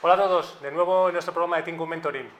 Hola 0.00 0.14
a 0.14 0.16
todos, 0.16 0.62
de 0.62 0.70
nuevo 0.70 1.08
en 1.08 1.14
nuestro 1.14 1.34
programa 1.34 1.56
de 1.56 1.64
Think 1.64 1.80
Mentoring. 1.80 2.30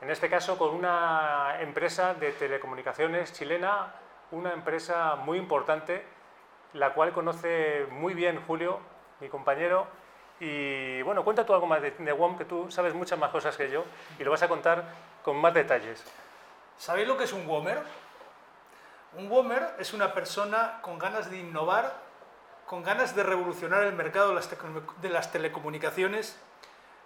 En 0.00 0.10
este 0.10 0.30
caso 0.30 0.56
con 0.56 0.72
una 0.72 1.56
empresa 1.58 2.14
de 2.14 2.30
telecomunicaciones 2.30 3.32
chilena, 3.32 3.92
una 4.30 4.52
empresa 4.52 5.16
muy 5.16 5.36
importante, 5.36 6.04
la 6.72 6.94
cual 6.94 7.12
conoce 7.12 7.88
muy 7.90 8.14
bien 8.14 8.40
Julio, 8.46 8.78
mi 9.18 9.28
compañero. 9.28 9.88
Y 10.38 11.02
bueno, 11.02 11.24
cuenta 11.24 11.44
tú 11.44 11.52
algo 11.52 11.66
más 11.66 11.82
de, 11.82 12.12
WOM, 12.12 12.38
que 12.38 12.44
tú 12.44 12.70
sabes 12.70 12.94
muchas 12.94 13.18
más 13.18 13.32
cosas 13.32 13.56
que 13.56 13.68
yo 13.68 13.84
y 14.20 14.22
lo 14.22 14.30
vas 14.30 14.44
a 14.44 14.48
contar 14.48 14.84
con 15.24 15.36
más 15.36 15.52
detalles. 15.52 16.04
¿Sabéis 16.78 17.08
lo 17.08 17.16
que 17.16 17.24
es 17.24 17.32
un 17.32 17.44
WOMer? 17.44 17.82
Un 19.18 19.28
WOMer 19.28 19.74
es 19.80 19.92
una 19.92 20.14
persona 20.14 20.78
con 20.80 20.96
ganas 21.00 21.28
de 21.28 21.38
innovar, 21.38 21.92
con 22.66 22.84
ganas 22.84 23.16
de 23.16 23.24
revolucionar 23.24 23.82
el 23.82 23.94
mercado 23.94 24.32
de 24.32 25.08
las 25.08 25.32
telecomunicaciones 25.32 26.40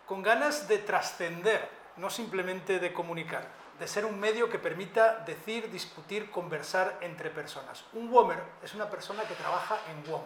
con 0.07 0.23
ganas 0.23 0.69
de 0.69 0.79
trascender, 0.79 1.69
no 1.97 2.11
simplemente 2.11 2.79
de 2.79 2.93
comunicar, 2.93 3.47
de 3.79 3.89
ser 3.89 4.05
un 4.05 4.19
medio 4.21 4.51
que 4.51 4.59
permita 4.59 5.21
decir, 5.27 5.71
discutir, 5.71 6.31
conversar 6.31 6.99
entre 7.01 7.31
personas. 7.31 7.85
Un 7.93 8.11
WOMer 8.11 8.43
es 8.63 8.75
una 8.75 8.89
persona 8.89 9.23
que 9.25 9.35
trabaja 9.35 9.79
en 9.91 10.11
WOM. 10.11 10.23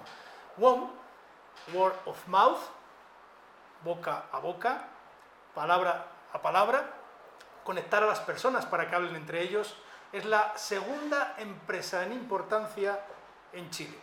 WOM, 0.56 0.90
word 1.72 1.94
of 2.06 2.26
mouth, 2.26 2.60
boca 3.82 4.24
a 4.32 4.38
boca, 4.38 4.88
palabra 5.54 6.06
a 6.32 6.42
palabra, 6.42 6.94
conectar 7.64 8.02
a 8.02 8.06
las 8.06 8.20
personas 8.20 8.66
para 8.66 8.88
que 8.88 8.96
hablen 8.96 9.16
entre 9.16 9.42
ellos, 9.42 9.76
es 10.12 10.24
la 10.24 10.56
segunda 10.56 11.34
empresa 11.38 12.02
en 12.02 12.12
importancia 12.12 12.98
en 13.52 13.70
Chile. 13.70 13.98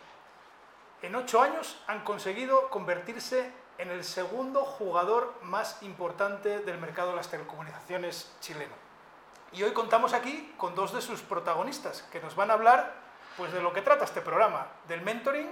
En 1.02 1.14
ocho 1.14 1.40
años 1.40 1.76
han 1.86 2.04
conseguido 2.04 2.70
convertirse 2.70 3.52
en 3.78 3.90
el 3.90 4.04
segundo 4.04 4.64
jugador 4.64 5.34
más 5.42 5.82
importante 5.82 6.60
del 6.60 6.78
mercado 6.78 7.10
de 7.10 7.16
las 7.16 7.30
telecomunicaciones 7.30 8.34
chileno. 8.40 8.74
Y 9.52 9.62
hoy 9.62 9.72
contamos 9.72 10.12
aquí 10.12 10.54
con 10.56 10.74
dos 10.74 10.92
de 10.92 11.00
sus 11.00 11.22
protagonistas, 11.22 12.02
que 12.12 12.20
nos 12.20 12.34
van 12.36 12.50
a 12.50 12.54
hablar 12.54 12.92
pues, 13.36 13.52
de 13.52 13.62
lo 13.62 13.72
que 13.72 13.82
trata 13.82 14.04
este 14.04 14.20
programa, 14.20 14.66
del 14.88 15.02
mentoring, 15.02 15.48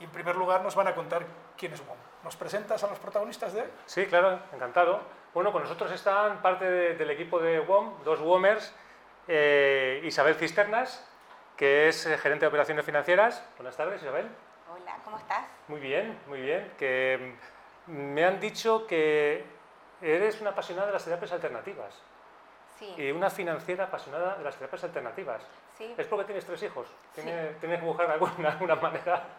y 0.00 0.04
en 0.04 0.10
primer 0.10 0.36
lugar 0.36 0.62
nos 0.62 0.74
van 0.74 0.88
a 0.88 0.94
contar 0.94 1.26
quién 1.56 1.72
es 1.72 1.86
WOM. 1.86 1.96
¿Nos 2.24 2.36
presentas 2.36 2.82
a 2.82 2.88
los 2.88 2.98
protagonistas 2.98 3.52
de 3.52 3.62
hoy? 3.62 3.68
Sí, 3.86 4.06
claro, 4.06 4.40
encantado. 4.52 5.00
Bueno, 5.34 5.52
con 5.52 5.62
nosotros 5.62 5.92
están 5.92 6.42
parte 6.42 6.64
del 6.94 7.10
equipo 7.10 7.38
de 7.38 7.60
WOM, 7.60 8.02
dos 8.04 8.20
WOMers, 8.20 8.74
eh, 9.28 10.00
Isabel 10.04 10.34
Cisternas, 10.34 11.06
que 11.56 11.88
es 11.88 12.06
eh, 12.06 12.16
gerente 12.18 12.44
de 12.44 12.48
operaciones 12.48 12.84
financieras. 12.84 13.44
Buenas 13.56 13.76
tardes, 13.76 14.02
Isabel. 14.02 14.28
Hola, 14.72 14.98
¿cómo 15.04 15.18
estás? 15.18 15.44
Muy 15.66 15.80
bien, 15.80 16.18
muy 16.28 16.40
bien. 16.40 16.72
Que 16.78 17.34
mm, 17.86 17.90
me 17.90 18.24
han 18.24 18.38
dicho 18.38 18.86
que 18.86 19.44
eres 20.00 20.40
una 20.40 20.50
apasionada 20.50 20.86
de 20.86 20.92
las 20.92 21.04
terapias 21.04 21.32
alternativas. 21.32 21.94
Sí. 22.78 22.94
Y 22.96 23.10
una 23.10 23.30
financiera 23.30 23.84
apasionada 23.84 24.36
de 24.36 24.44
las 24.44 24.56
terapias 24.56 24.84
alternativas. 24.84 25.42
Sí. 25.76 25.92
¿Es 25.98 26.06
porque 26.06 26.24
tienes 26.24 26.46
tres 26.46 26.62
hijos? 26.62 26.88
¿Tienes, 27.14 27.58
¿tienes 27.58 27.80
que 27.80 27.84
buscar 27.84 28.10
alguna, 28.10 28.50
alguna 28.50 28.76
manera? 28.76 29.24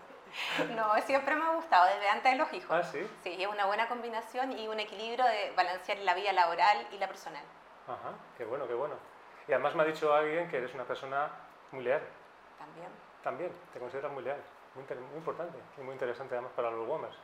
No, 0.78 0.96
siempre 1.02 1.36
me 1.36 1.44
ha 1.44 1.56
gustado, 1.56 1.88
desde 1.88 2.08
antes 2.08 2.32
de 2.32 2.38
los 2.38 2.54
hijos. 2.54 2.72
Ah, 2.72 2.82
sí. 2.82 3.06
Sí, 3.22 3.36
es 3.38 3.48
una 3.50 3.66
buena 3.66 3.90
combinación 3.90 4.58
y 4.58 4.66
un 4.66 4.80
equilibrio 4.80 5.26
de 5.26 5.52
balancear 5.58 5.98
la 5.98 6.14
vida 6.14 6.32
laboral 6.32 6.88
y 6.94 6.98
la 7.00 7.08
personal. 7.10 7.44
Ajá, 7.86 8.14
qué 8.38 8.46
bueno, 8.46 8.66
qué 8.66 8.74
bueno. 8.74 8.96
Y 9.46 9.52
además 9.52 9.76
me 9.76 9.84
ha 9.84 9.86
dicho 9.88 10.14
alguien 10.14 10.50
que 10.50 10.60
eres 10.60 10.74
una 10.74 10.86
persona 10.86 11.30
muy 11.74 11.84
leal. 11.84 12.02
También. 12.58 12.88
También, 13.22 13.52
te 13.74 13.80
consideras 13.80 14.10
muy 14.14 14.24
leal. 14.24 14.42
Muy, 14.76 14.84
muy 14.84 15.18
importante 15.18 15.58
y 15.78 15.82
muy 15.82 15.94
interesante 15.94 16.36
además 16.36 16.52
para 16.56 16.72
los 16.72 16.88
WOMers. 16.88 17.16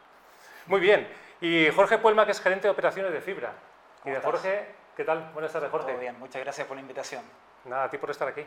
Muy 0.66 0.82
bien. 0.82 1.08
Y 1.40 1.70
Jorge 1.72 1.98
Puelma, 1.98 2.26
que 2.26 2.32
es 2.32 2.42
gerente 2.42 2.68
de 2.68 2.72
operaciones 2.72 3.12
de 3.14 3.22
Fibra. 3.22 3.54
Y 4.00 4.02
¿Cómo 4.04 4.14
de 4.14 4.20
estás? 4.20 4.32
Jorge, 4.32 4.76
¿qué 4.96 5.04
tal? 5.04 5.32
Buenas 5.34 5.54
tardes, 5.54 5.72
Jorge. 5.72 5.92
Todo 5.92 6.00
bien, 6.00 6.20
muchas 6.20 6.42
gracias 6.44 6.68
por 6.68 6.76
la 6.76 6.82
invitación. 6.82 7.24
Nada, 7.66 7.86
a 7.86 7.90
ti 7.90 7.98
por 7.98 8.10
estar 8.10 8.28
aquí. 8.28 8.46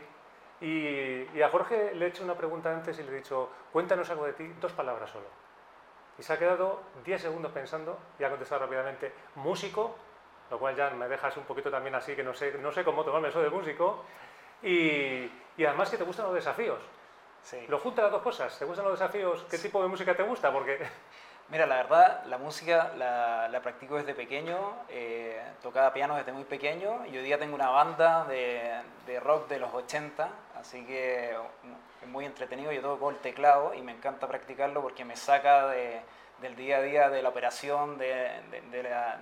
Y, 0.61 1.27
y 1.33 1.41
a 1.41 1.49
Jorge 1.49 1.95
le 1.95 2.05
he 2.05 2.09
hecho 2.09 2.23
una 2.23 2.35
pregunta 2.35 2.71
antes 2.71 2.97
y 2.99 3.03
le 3.03 3.11
he 3.11 3.15
dicho, 3.15 3.49
cuéntanos 3.71 4.09
algo 4.11 4.25
de 4.25 4.33
ti, 4.33 4.47
dos 4.61 4.71
palabras 4.73 5.09
solo. 5.09 5.25
Y 6.19 6.23
se 6.23 6.33
ha 6.33 6.37
quedado 6.37 6.81
10 7.03 7.21
segundos 7.21 7.51
pensando 7.51 7.97
y 8.19 8.23
ha 8.23 8.29
contestado 8.29 8.61
rápidamente, 8.61 9.11
músico, 9.35 9.95
lo 10.51 10.59
cual 10.59 10.75
ya 10.75 10.91
me 10.91 11.07
dejas 11.07 11.35
un 11.37 11.45
poquito 11.45 11.71
también 11.71 11.95
así, 11.95 12.15
que 12.15 12.23
no 12.23 12.33
sé, 12.33 12.53
no 12.59 12.71
sé 12.71 12.83
cómo 12.83 13.03
tomarme 13.03 13.29
eso 13.29 13.41
de 13.41 13.49
músico. 13.49 14.03
Y, 14.61 15.31
y 15.57 15.65
además 15.65 15.89
que 15.89 15.97
te 15.97 16.03
gustan 16.03 16.27
los 16.27 16.35
desafíos. 16.35 16.79
Sí. 17.43 17.65
Lo 17.67 17.79
junta 17.79 18.03
las 18.03 18.11
dos 18.11 18.21
cosas. 18.21 18.57
¿Te 18.57 18.65
gustan 18.65 18.85
los 18.85 18.99
desafíos? 18.99 19.45
¿Qué 19.49 19.57
tipo 19.57 19.81
de 19.81 19.87
música 19.89 20.15
te 20.15 20.23
gusta? 20.23 20.51
Porque 20.51 20.77
Mira, 21.49 21.65
la 21.65 21.75
verdad, 21.77 22.23
la 22.27 22.37
música 22.37 22.93
la, 22.95 23.49
la 23.49 23.59
practico 23.61 23.97
desde 23.97 24.13
pequeño, 24.13 24.57
eh, 24.87 25.41
tocaba 25.61 25.91
piano 25.91 26.15
desde 26.15 26.31
muy 26.31 26.45
pequeño 26.45 27.05
y 27.07 27.17
hoy 27.17 27.23
día 27.23 27.37
tengo 27.37 27.55
una 27.55 27.69
banda 27.69 28.23
de, 28.23 28.71
de 29.05 29.19
rock 29.19 29.49
de 29.49 29.59
los 29.59 29.73
80, 29.73 30.29
así 30.57 30.85
que 30.85 31.31
es 32.01 32.07
muy 32.07 32.23
entretenido. 32.25 32.71
Yo 32.71 32.81
toco 32.81 33.09
el 33.09 33.17
teclado 33.17 33.73
y 33.73 33.81
me 33.81 33.91
encanta 33.91 34.27
practicarlo 34.29 34.81
porque 34.81 35.03
me 35.03 35.17
saca 35.17 35.67
de- 35.67 35.99
del 36.39 36.55
día 36.55 36.77
a 36.77 36.81
día 36.81 37.09
de 37.09 37.21
la 37.21 37.29
operación, 37.29 37.97
de, 37.97 38.31
de- 38.71 38.83
la- 38.83 39.19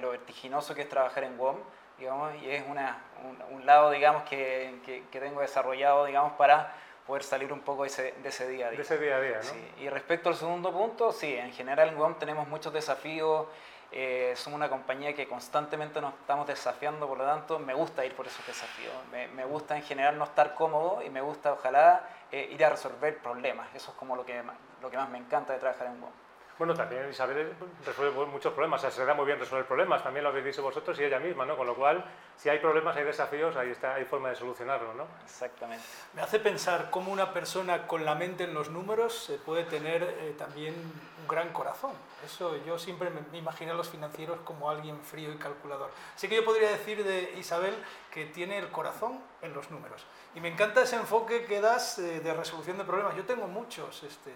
lo 0.00 0.10
vertiginoso 0.10 0.74
que 0.74 0.82
es 0.82 0.88
trabajar 0.90 1.24
en 1.24 1.38
WOM, 1.38 1.56
digamos, 1.98 2.34
y 2.42 2.50
es 2.50 2.62
una, 2.68 2.98
un, 3.24 3.42
un 3.56 3.64
lado, 3.64 3.90
digamos, 3.92 4.24
que, 4.24 4.78
que- 4.84 5.04
que 5.10 5.20
tengo 5.20 5.40
desarrollado, 5.40 6.04
digamos, 6.04 6.34
para 6.34 6.70
poder 7.06 7.22
salir 7.22 7.52
un 7.52 7.60
poco 7.60 7.82
de 7.82 7.88
ese, 7.88 8.14
de 8.22 8.28
ese 8.28 8.48
día 8.48 8.66
a 8.66 8.70
día. 8.70 8.78
de 8.78 8.82
ese 8.82 8.98
día 8.98 9.16
a 9.16 9.20
día, 9.20 9.36
¿no? 9.36 9.42
Sí, 9.42 9.72
y 9.82 9.88
respecto 9.88 10.28
al 10.28 10.34
segundo 10.34 10.72
punto, 10.72 11.12
sí, 11.12 11.34
en 11.34 11.52
general 11.52 11.90
en 11.90 11.96
WOM 11.96 12.14
tenemos 12.18 12.48
muchos 12.48 12.72
desafíos, 12.72 13.46
eh, 13.92 14.32
somos 14.36 14.56
una 14.56 14.68
compañía 14.68 15.14
que 15.14 15.28
constantemente 15.28 16.00
nos 16.00 16.14
estamos 16.14 16.46
desafiando, 16.46 17.06
por 17.06 17.18
lo 17.18 17.24
tanto 17.24 17.58
me 17.58 17.74
gusta 17.74 18.04
ir 18.04 18.14
por 18.14 18.26
esos 18.26 18.44
desafíos, 18.46 18.92
me, 19.12 19.28
me 19.28 19.44
gusta 19.44 19.76
en 19.76 19.84
general 19.84 20.18
no 20.18 20.24
estar 20.24 20.54
cómodo 20.54 21.02
y 21.02 21.10
me 21.10 21.20
gusta 21.20 21.52
ojalá 21.52 22.08
eh, 22.32 22.48
ir 22.50 22.64
a 22.64 22.70
resolver 22.70 23.18
problemas, 23.18 23.68
eso 23.74 23.92
es 23.92 23.96
como 23.96 24.16
lo 24.16 24.26
que, 24.26 24.42
lo 24.82 24.90
que 24.90 24.96
más 24.96 25.08
me 25.08 25.18
encanta 25.18 25.52
de 25.52 25.60
trabajar 25.60 25.86
en 25.86 26.00
WOM. 26.00 26.25
Bueno, 26.58 26.72
también 26.72 27.10
Isabel 27.10 27.54
resuelve 27.84 28.24
muchos 28.26 28.52
problemas, 28.54 28.80
o 28.80 28.82
sea, 28.82 28.90
se 28.90 29.04
da 29.04 29.12
muy 29.12 29.26
bien 29.26 29.38
resolver 29.38 29.66
problemas, 29.66 30.02
también 30.02 30.24
lo 30.24 30.30
habéis 30.30 30.46
dicho 30.46 30.62
vosotros 30.62 30.98
y 30.98 31.04
ella 31.04 31.18
misma, 31.18 31.44
¿no? 31.44 31.54
Con 31.54 31.66
lo 31.66 31.74
cual, 31.74 32.02
si 32.34 32.48
hay 32.48 32.58
problemas, 32.60 32.96
hay 32.96 33.04
desafíos, 33.04 33.54
ahí 33.56 33.70
está, 33.70 33.94
hay 33.94 34.06
forma 34.06 34.30
de 34.30 34.36
solucionarlo, 34.36 34.94
¿no? 34.94 35.06
Exactamente. 35.22 35.84
Me 36.14 36.22
hace 36.22 36.38
pensar 36.38 36.88
cómo 36.90 37.12
una 37.12 37.34
persona 37.34 37.86
con 37.86 38.06
la 38.06 38.14
mente 38.14 38.44
en 38.44 38.54
los 38.54 38.70
números 38.70 39.28
eh, 39.28 39.38
puede 39.44 39.64
tener 39.64 40.02
eh, 40.02 40.34
también 40.38 40.74
un 41.20 41.28
gran 41.28 41.52
corazón. 41.52 41.92
Eso 42.24 42.56
yo 42.64 42.78
siempre 42.78 43.10
me, 43.10 43.36
imaginé 43.36 43.72
a 43.72 43.74
los 43.74 43.90
financieros 43.90 44.40
como 44.40 44.70
alguien 44.70 44.98
frío 45.02 45.32
y 45.32 45.36
calculador. 45.36 45.90
Así 46.14 46.26
que 46.26 46.36
yo 46.36 46.44
podría 46.44 46.70
decir 46.70 47.04
de 47.04 47.34
Isabel 47.38 47.74
que 48.10 48.24
tiene 48.24 48.56
el 48.56 48.70
corazón 48.70 49.20
en 49.42 49.52
los 49.52 49.70
números. 49.70 50.06
Y 50.34 50.40
me 50.40 50.48
encanta 50.48 50.82
ese 50.82 50.96
enfoque 50.96 51.44
que 51.44 51.60
das 51.60 51.98
eh, 51.98 52.20
de 52.20 52.32
resolución 52.32 52.78
de 52.78 52.84
problemas. 52.84 53.14
Yo 53.14 53.26
tengo 53.26 53.46
muchos, 53.46 54.02
este, 54.04 54.32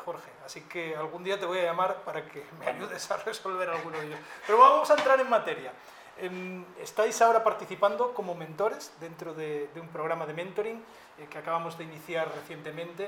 Jorge, 0.00 0.30
así 0.44 0.62
que 0.62 0.96
algún 0.96 1.24
día 1.24 1.38
te 1.38 1.46
voy 1.46 1.58
a 1.58 1.64
llamar 1.64 2.02
para 2.04 2.24
que 2.26 2.44
me 2.58 2.66
ayudes 2.68 3.10
a 3.10 3.16
resolver 3.18 3.68
alguno 3.68 3.98
de 3.98 4.06
ellos. 4.06 4.20
Pero 4.46 4.58
vamos 4.58 4.90
a 4.90 4.94
entrar 4.94 5.20
en 5.20 5.28
materia. 5.28 5.72
Em, 6.18 6.64
estáis 6.78 7.20
ahora 7.22 7.42
participando 7.42 8.12
como 8.12 8.34
mentores 8.34 8.92
dentro 9.00 9.32
de, 9.32 9.68
de 9.72 9.80
un 9.80 9.88
programa 9.88 10.26
de 10.26 10.34
mentoring 10.34 10.84
eh, 11.18 11.26
que 11.28 11.38
acabamos 11.38 11.78
de 11.78 11.84
iniciar 11.84 12.30
recientemente. 12.34 13.04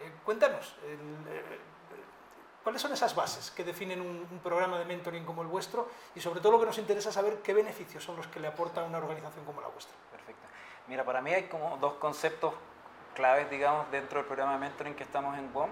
Eh, 0.00 0.12
cuéntanos, 0.24 0.76
eh, 0.84 0.96
¿cuáles 2.62 2.80
son 2.80 2.92
esas 2.92 3.14
bases 3.14 3.50
que 3.50 3.64
definen 3.64 4.00
un, 4.00 4.26
un 4.30 4.38
programa 4.38 4.78
de 4.78 4.84
mentoring 4.84 5.24
como 5.24 5.42
el 5.42 5.48
vuestro? 5.48 5.88
Y 6.14 6.20
sobre 6.20 6.40
todo 6.40 6.52
lo 6.52 6.60
que 6.60 6.66
nos 6.66 6.78
interesa 6.78 7.08
es 7.08 7.14
saber 7.14 7.38
qué 7.42 7.52
beneficios 7.52 8.04
son 8.04 8.16
los 8.16 8.26
que 8.28 8.38
le 8.38 8.46
aporta 8.46 8.84
una 8.84 8.98
organización 8.98 9.44
como 9.44 9.60
la 9.60 9.68
vuestra. 9.68 9.94
Perfecto. 10.12 10.46
Mira, 10.86 11.04
para 11.04 11.20
mí 11.20 11.34
hay 11.34 11.44
como 11.48 11.76
dos 11.78 11.94
conceptos 11.94 12.54
claves, 13.14 13.48
digamos, 13.50 13.90
dentro 13.90 14.18
del 14.18 14.26
programa 14.26 14.52
de 14.54 14.58
mentoring 14.58 14.94
que 14.94 15.04
estamos 15.04 15.36
en 15.38 15.52
WOM. 15.52 15.70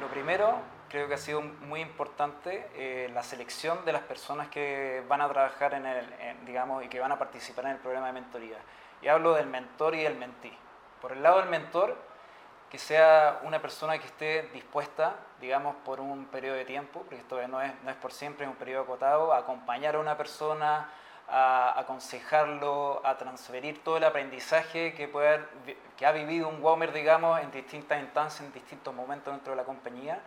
Lo 0.00 0.08
primero, 0.08 0.58
creo 0.88 1.08
que 1.08 1.14
ha 1.14 1.18
sido 1.18 1.42
muy 1.42 1.82
importante 1.82 2.70
eh, 2.74 3.10
la 3.12 3.22
selección 3.22 3.84
de 3.84 3.92
las 3.92 4.00
personas 4.00 4.48
que 4.48 5.04
van 5.06 5.20
a 5.20 5.28
trabajar 5.28 5.74
en 5.74 5.84
el, 5.84 6.06
digamos, 6.46 6.82
y 6.82 6.88
que 6.88 6.98
van 6.98 7.12
a 7.12 7.18
participar 7.18 7.66
en 7.66 7.72
el 7.72 7.76
programa 7.76 8.06
de 8.06 8.14
mentoría. 8.14 8.56
Y 9.02 9.08
hablo 9.08 9.34
del 9.34 9.46
mentor 9.46 9.94
y 9.94 10.02
del 10.02 10.16
mentí. 10.16 10.52
Por 11.02 11.12
el 11.12 11.22
lado 11.22 11.40
del 11.40 11.50
mentor, 11.50 11.98
que 12.70 12.78
sea 12.78 13.40
una 13.42 13.60
persona 13.60 13.98
que 13.98 14.06
esté 14.06 14.48
dispuesta, 14.54 15.16
digamos, 15.38 15.76
por 15.84 16.00
un 16.00 16.24
periodo 16.26 16.56
de 16.56 16.64
tiempo, 16.64 17.00
porque 17.00 17.16
esto 17.16 17.46
no 17.46 17.60
es, 17.60 17.72
no 17.82 17.90
es 17.90 17.96
por 17.96 18.12
siempre, 18.12 18.46
es 18.46 18.50
un 18.50 18.56
periodo 18.56 18.84
acotado, 18.84 19.34
acompañar 19.34 19.96
a 19.96 19.98
una 19.98 20.16
persona, 20.16 20.88
a 21.30 21.78
aconsejarlo, 21.78 23.00
a 23.04 23.16
transferir 23.16 23.82
todo 23.84 23.96
el 23.96 24.04
aprendizaje 24.04 24.94
que, 24.94 25.08
puede 25.08 25.40
que 25.96 26.06
ha 26.06 26.12
vivido 26.12 26.48
un 26.48 26.60
WOMER, 26.62 26.92
digamos, 26.92 27.40
en 27.40 27.50
distintas 27.50 28.00
instancias, 28.00 28.46
en 28.46 28.52
distintos 28.52 28.94
momentos 28.94 29.32
dentro 29.32 29.52
de 29.52 29.56
la 29.56 29.64
compañía. 29.64 30.20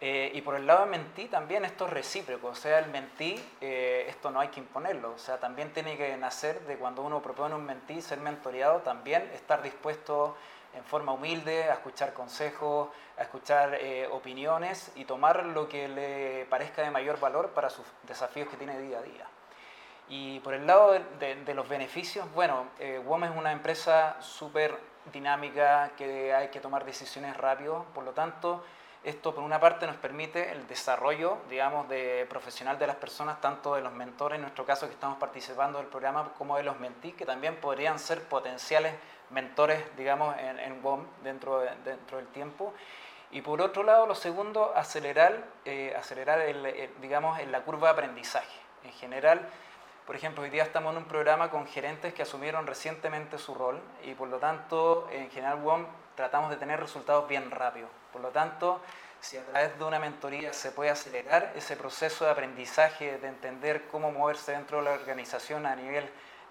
Eh, 0.00 0.30
y 0.32 0.42
por 0.42 0.54
el 0.54 0.64
lado 0.64 0.84
de 0.84 0.90
mentí 0.92 1.26
también 1.26 1.64
esto 1.64 1.86
es 1.86 1.92
recíproco, 1.92 2.48
o 2.48 2.54
sea, 2.54 2.78
el 2.78 2.88
mentí, 2.88 3.34
eh, 3.60 4.06
esto 4.08 4.30
no 4.30 4.38
hay 4.38 4.46
que 4.46 4.60
imponerlo, 4.60 5.12
o 5.12 5.18
sea, 5.18 5.40
también 5.40 5.72
tiene 5.72 5.96
que 5.96 6.16
nacer 6.16 6.60
de 6.66 6.76
cuando 6.76 7.02
uno 7.02 7.20
propone 7.20 7.56
un 7.56 7.64
mentí, 7.64 8.00
ser 8.00 8.20
mentoreado, 8.20 8.78
también 8.82 9.28
estar 9.34 9.60
dispuesto 9.60 10.36
en 10.74 10.84
forma 10.84 11.10
humilde 11.10 11.64
a 11.64 11.72
escuchar 11.72 12.12
consejos, 12.12 12.90
a 13.16 13.22
escuchar 13.22 13.74
eh, 13.74 14.06
opiniones 14.12 14.92
y 14.94 15.04
tomar 15.04 15.44
lo 15.44 15.68
que 15.68 15.88
le 15.88 16.46
parezca 16.48 16.82
de 16.82 16.92
mayor 16.92 17.18
valor 17.18 17.50
para 17.50 17.68
sus 17.68 17.86
desafíos 18.04 18.48
que 18.48 18.56
tiene 18.56 18.78
día 18.78 18.98
a 18.98 19.02
día. 19.02 19.26
Y 20.08 20.40
por 20.40 20.54
el 20.54 20.66
lado 20.66 20.98
de, 21.18 21.54
los 21.54 21.68
beneficios, 21.68 22.26
bueno, 22.34 22.66
WOM 23.04 23.24
es 23.24 23.30
una 23.36 23.52
empresa 23.52 24.16
súper 24.20 24.74
dinámica, 25.12 25.92
que 25.96 26.34
hay 26.34 26.48
que 26.48 26.60
tomar 26.60 26.84
decisiones 26.84 27.36
rápido, 27.36 27.84
por 27.94 28.04
lo 28.04 28.12
tanto, 28.12 28.64
esto, 29.04 29.34
por 29.34 29.44
una 29.44 29.60
parte, 29.60 29.86
nos 29.86 29.96
permite 29.96 30.50
el 30.50 30.66
desarrollo, 30.66 31.38
digamos, 31.48 31.88
de 31.88 32.26
profesional 32.28 32.78
de 32.78 32.86
las 32.86 32.96
personas, 32.96 33.40
tanto 33.40 33.74
de 33.74 33.80
los 33.80 33.92
mentores, 33.92 34.36
en 34.36 34.42
nuestro 34.42 34.66
caso 34.66 34.86
que 34.86 34.94
estamos 34.94 35.18
participando 35.18 35.78
del 35.78 35.86
programa, 35.86 36.32
como 36.36 36.56
de 36.56 36.64
los 36.64 36.78
mentís, 36.80 37.14
que 37.14 37.24
también 37.24 37.56
podrían 37.56 37.98
ser 37.98 38.22
potenciales 38.24 38.94
mentores, 39.30 39.82
digamos, 39.96 40.36
en, 40.38 40.58
en 40.58 40.82
WOM 40.82 41.04
dentro, 41.22 41.60
dentro 41.84 42.16
del 42.16 42.26
tiempo. 42.28 42.74
Y 43.30 43.42
por 43.42 43.60
otro 43.60 43.82
lado, 43.82 44.06
lo 44.06 44.14
segundo, 44.14 44.72
acelerar, 44.74 45.44
eh, 45.64 45.94
acelerar 45.96 46.40
el, 46.40 46.90
digamos, 47.00 47.38
en 47.38 47.52
la 47.52 47.60
curva 47.60 47.88
de 47.88 47.92
aprendizaje. 47.92 48.58
En 48.84 48.92
general, 48.92 49.48
por 50.08 50.16
ejemplo, 50.16 50.42
hoy 50.42 50.48
día 50.48 50.62
estamos 50.62 50.92
en 50.92 51.02
un 51.02 51.04
programa 51.04 51.50
con 51.50 51.66
gerentes 51.66 52.14
que 52.14 52.22
asumieron 52.22 52.66
recientemente 52.66 53.36
su 53.36 53.54
rol 53.54 53.78
y 54.02 54.14
por 54.14 54.28
lo 54.28 54.38
tanto, 54.38 55.06
en 55.12 55.30
general, 55.30 55.60
WOM 55.60 55.84
tratamos 56.14 56.48
de 56.48 56.56
tener 56.56 56.80
resultados 56.80 57.28
bien 57.28 57.50
rápidos. 57.50 57.90
Por 58.10 58.22
lo 58.22 58.30
tanto, 58.30 58.80
si 59.20 59.36
a 59.36 59.44
través 59.44 59.78
de 59.78 59.84
una 59.84 59.98
mentoría 59.98 60.54
se 60.54 60.70
puede 60.70 60.88
acelerar 60.88 61.52
ese 61.56 61.76
proceso 61.76 62.24
de 62.24 62.30
aprendizaje, 62.30 63.18
de 63.18 63.28
entender 63.28 63.86
cómo 63.88 64.10
moverse 64.10 64.52
dentro 64.52 64.78
de 64.78 64.84
la 64.84 64.92
organización 64.92 65.66
a 65.66 65.76
nivel, 65.76 66.08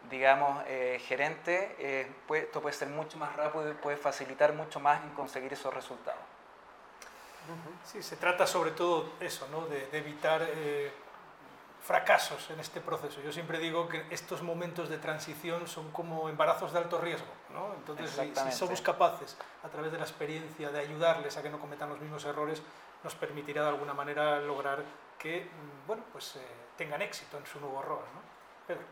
digamos, 0.07 0.63
eh, 0.67 1.01
gerente, 1.07 1.75
eh, 1.79 2.07
esto 2.35 2.61
puede 2.61 2.75
ser 2.75 2.89
mucho 2.89 3.17
más 3.17 3.35
rápido 3.35 3.71
y 3.71 3.73
puede 3.73 3.97
facilitar 3.97 4.53
mucho 4.53 4.79
más 4.79 5.03
en 5.03 5.09
conseguir 5.15 5.51
esos 5.53 5.73
resultados. 5.73 6.21
Sí, 7.83 8.03
se 8.03 8.17
trata 8.17 8.45
sobre 8.45 8.69
todo 8.69 9.13
eso, 9.19 9.47
¿no? 9.49 9.65
de, 9.65 9.87
evitar 9.93 10.43
eh, 10.43 10.91
fracasos 11.87 12.49
en 12.49 12.59
este 12.59 12.81
proceso. 12.81 13.21
Yo 13.21 13.31
siempre 13.31 13.59
digo 13.59 13.87
que 13.87 14.03
estos 14.09 14.41
momentos 14.41 14.89
de 14.89 14.97
transición 14.97 15.67
son 15.67 15.89
como 15.91 16.27
embarazos 16.27 16.73
de 16.73 16.79
alto 16.79 16.99
riesgo. 16.99 17.31
¿no? 17.53 17.73
Entonces, 17.75 18.11
si, 18.11 18.51
somos 18.51 18.81
capaces, 18.81 19.37
a 19.63 19.69
través 19.69 19.93
de 19.93 19.97
la 19.97 20.03
experiencia, 20.03 20.69
de 20.69 20.79
ayudarles 20.79 21.37
a 21.37 21.41
que 21.41 21.49
no 21.49 21.59
cometan 21.59 21.87
los 21.87 22.01
mismos 22.01 22.25
errores, 22.25 22.61
nos 23.05 23.15
permitirá 23.15 23.63
de 23.63 23.69
alguna 23.69 23.93
manera 23.93 24.37
lograr 24.41 24.83
que 25.17 25.45
mm, 25.45 25.87
bueno, 25.87 26.03
pues, 26.11 26.35
eh, 26.35 26.41
tengan 26.75 27.01
éxito 27.01 27.37
en 27.37 27.45
su 27.45 27.57
nuevo 27.61 27.81
rol. 27.81 28.03
¿no? 28.13 28.19
Pedro. 28.67 28.83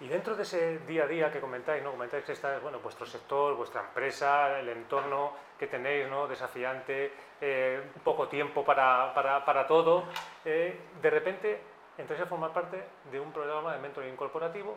Y 0.00 0.08
dentro 0.08 0.34
de 0.34 0.42
ese 0.42 0.78
día 0.80 1.04
a 1.04 1.06
día 1.06 1.30
que 1.30 1.38
comentáis, 1.38 1.84
¿no? 1.84 1.92
comentáis 1.92 2.24
que 2.24 2.32
está 2.32 2.58
bueno, 2.58 2.80
vuestro 2.80 3.06
sector, 3.06 3.54
vuestra 3.54 3.82
empresa, 3.82 4.58
el 4.58 4.70
entorno 4.70 5.34
que 5.56 5.68
tenéis, 5.68 6.08
¿no? 6.08 6.26
desafiante, 6.26 7.12
eh, 7.40 7.92
poco 8.02 8.26
tiempo 8.26 8.64
para, 8.64 9.14
para, 9.14 9.44
para 9.44 9.68
todo, 9.68 10.04
eh, 10.44 10.80
de 11.00 11.10
repente 11.10 11.60
entráis 11.98 12.22
a 12.22 12.26
formar 12.26 12.52
parte 12.52 12.84
de 13.10 13.20
un 13.20 13.32
programa 13.32 13.72
de 13.72 13.78
mentoring 13.78 14.16
corporativo. 14.16 14.76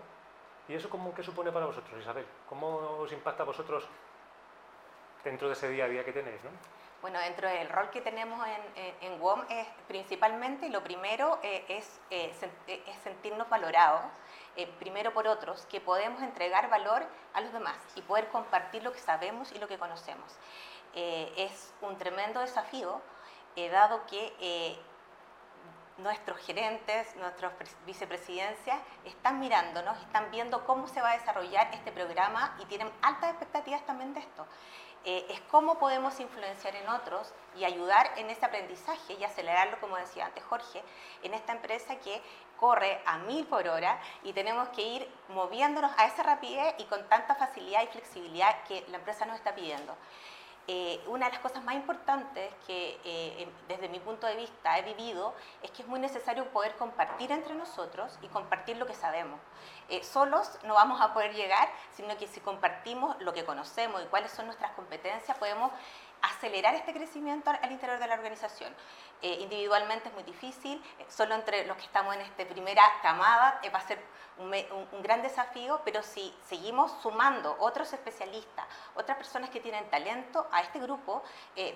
¿Y 0.68 0.76
eso 0.76 0.90
cómo, 0.90 1.14
qué 1.14 1.24
supone 1.24 1.52
para 1.52 1.66
vosotros, 1.66 2.00
Isabel? 2.00 2.26
¿Cómo 2.48 3.00
os 3.00 3.12
impacta 3.12 3.44
a 3.44 3.46
vosotros 3.46 3.88
dentro 5.24 5.48
de 5.48 5.54
ese 5.54 5.70
día 5.70 5.86
a 5.86 5.88
día 5.88 6.06
que 6.06 6.14
tenéis? 6.14 6.42
¿no? 6.44 6.52
Bueno, 7.04 7.20
dentro 7.20 7.50
del 7.50 7.68
rol 7.68 7.90
que 7.90 8.00
tenemos 8.00 8.40
en, 8.48 8.96
en, 9.02 9.20
WOM 9.20 9.42
es 9.50 9.68
principalmente, 9.90 10.70
lo 10.70 10.82
primero 10.86 11.38
eh, 11.44 11.66
eh, 11.68 11.84
eh, 12.12 12.34
es, 12.88 12.96
sentirnos 13.04 13.50
valorados, 13.50 14.06
primero 14.80 15.12
por 15.12 15.28
otros, 15.28 15.66
que 15.66 15.82
podemos 15.82 16.22
entregar 16.22 16.70
valor 16.70 17.04
a 17.34 17.42
los 17.42 17.52
demás 17.52 17.76
y 17.96 18.02
poder 18.04 18.30
compartir 18.30 18.84
lo 18.84 18.94
que 18.94 19.00
sabemos 19.00 19.52
y 19.52 19.60
lo 19.60 19.68
que 19.68 19.78
conocemos. 19.78 20.34
es 20.94 21.74
un 21.82 21.98
tremendo 21.98 22.40
desafío, 22.40 23.02
dado 23.58 24.06
que 24.06 24.80
nuestros 26.04 26.38
gerentes, 26.40 27.16
nuestras 27.16 27.54
vicepresidencias 27.86 28.80
están 29.06 29.40
mirándonos, 29.40 29.98
están 30.00 30.30
viendo 30.30 30.66
cómo 30.66 30.88
se 30.88 31.02
va 31.02 31.12
a 31.12 31.18
desarrollar 31.18 31.70
este 31.74 31.92
programa 31.92 32.56
y 32.62 32.66
tienen 32.66 32.92
altas 33.02 33.32
expectativas 33.32 33.86
también 33.86 34.14
de 34.14 34.20
esto. 34.20 34.46
Eh, 35.06 35.26
es 35.30 35.42
cómo 35.52 35.80
podemos 35.80 36.18
influenciar 36.20 36.76
en 36.76 36.88
otros 36.88 37.34
y 37.58 37.66
ayudar 37.66 38.12
en 38.18 38.30
ese 38.30 38.46
aprendizaje 38.46 39.14
y 39.20 39.24
acelerarlo, 39.24 39.80
como 39.82 39.98
decía 39.98 40.26
antes 40.26 40.44
Jorge, 40.46 40.82
en 41.24 41.34
esta 41.34 41.52
empresa 41.54 41.98
que 41.98 42.22
corre 42.58 43.02
a 43.06 43.18
mil 43.18 43.46
por 43.46 43.68
hora 43.68 44.00
y 44.24 44.32
tenemos 44.32 44.70
que 44.70 44.82
ir 44.82 45.10
moviéndonos 45.30 45.92
a 45.98 46.06
esa 46.06 46.24
rapidez 46.24 46.76
y 46.78 46.86
con 46.86 47.08
tanta 47.10 47.36
facilidad 47.36 47.84
y 47.84 47.88
flexibilidad 47.88 48.64
que 48.64 48.86
la 48.90 48.98
empresa 48.98 49.26
nos 49.26 49.36
está 49.36 49.54
pidiendo. 49.54 49.94
Eh, 50.66 51.04
una 51.08 51.26
de 51.26 51.34
las 51.34 51.42
cosas 51.42 51.62
más 51.66 51.76
importantes 51.76 52.54
que 52.66 52.98
eh, 53.04 53.50
desde 53.68 53.90
mi 53.90 54.00
punto 54.00 54.28
de 54.28 54.38
vista 54.38 54.80
he 54.80 54.82
vivido 54.84 55.34
es 55.62 55.72
que 55.72 55.82
es 55.82 55.88
muy 55.90 56.00
necesario 56.00 56.46
poder 56.54 56.76
compartir 56.78 57.34
entre 57.34 57.54
nosotros 57.54 58.18
y 58.22 58.28
compartir 58.28 58.78
lo 58.78 58.86
que 58.86 58.94
sabemos. 58.94 59.42
Eh, 59.90 60.02
solos 60.06 60.58
no 60.64 60.76
vamos 60.76 61.02
a 61.02 61.14
poder 61.14 61.34
llegar, 61.34 61.68
sino 61.92 62.16
que 62.18 62.28
si 62.28 62.40
compartimos 62.40 63.20
lo 63.20 63.34
que 63.34 63.44
conocemos 63.44 64.02
y 64.04 64.06
cuáles 64.06 64.32
son 64.32 64.46
nuestras 64.46 64.72
competencias, 64.72 65.38
podemos 65.38 65.70
acelerar 66.24 66.74
este 66.76 66.94
crecimiento 66.94 67.52
al 67.52 67.72
interior 67.72 68.00
de 68.00 68.08
la 68.08 68.16
organización. 68.16 68.74
Eh, 69.22 69.38
individualmente 69.42 70.10
es 70.10 70.14
muy 70.14 70.24
difícil, 70.24 70.84
eh, 71.00 71.06
solo 71.08 71.36
entre 71.36 71.66
los 71.66 71.78
que 71.78 71.84
estamos 71.84 72.16
en 72.16 72.22
esta 72.22 72.46
primera 72.46 72.84
camada 73.02 73.62
va 73.74 73.80
a 73.80 73.88
ser 73.88 74.00
un, 74.38 74.52
gran 75.04 75.22
desafío, 75.22 75.80
pero 75.86 76.02
si 76.02 76.34
seguimos 76.48 76.92
sumando 77.02 77.56
otros 77.60 77.94
especialistas, 77.94 78.66
otras 78.96 79.18
personas 79.18 79.50
que 79.52 79.60
tienen 79.60 79.88
talento 79.90 80.48
a 80.52 80.62
este 80.62 80.80
grupo, 80.80 81.22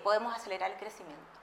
podemos 0.03 0.35
acelerar 0.35 0.71
el 0.71 0.77
crecimiento. 0.77 1.39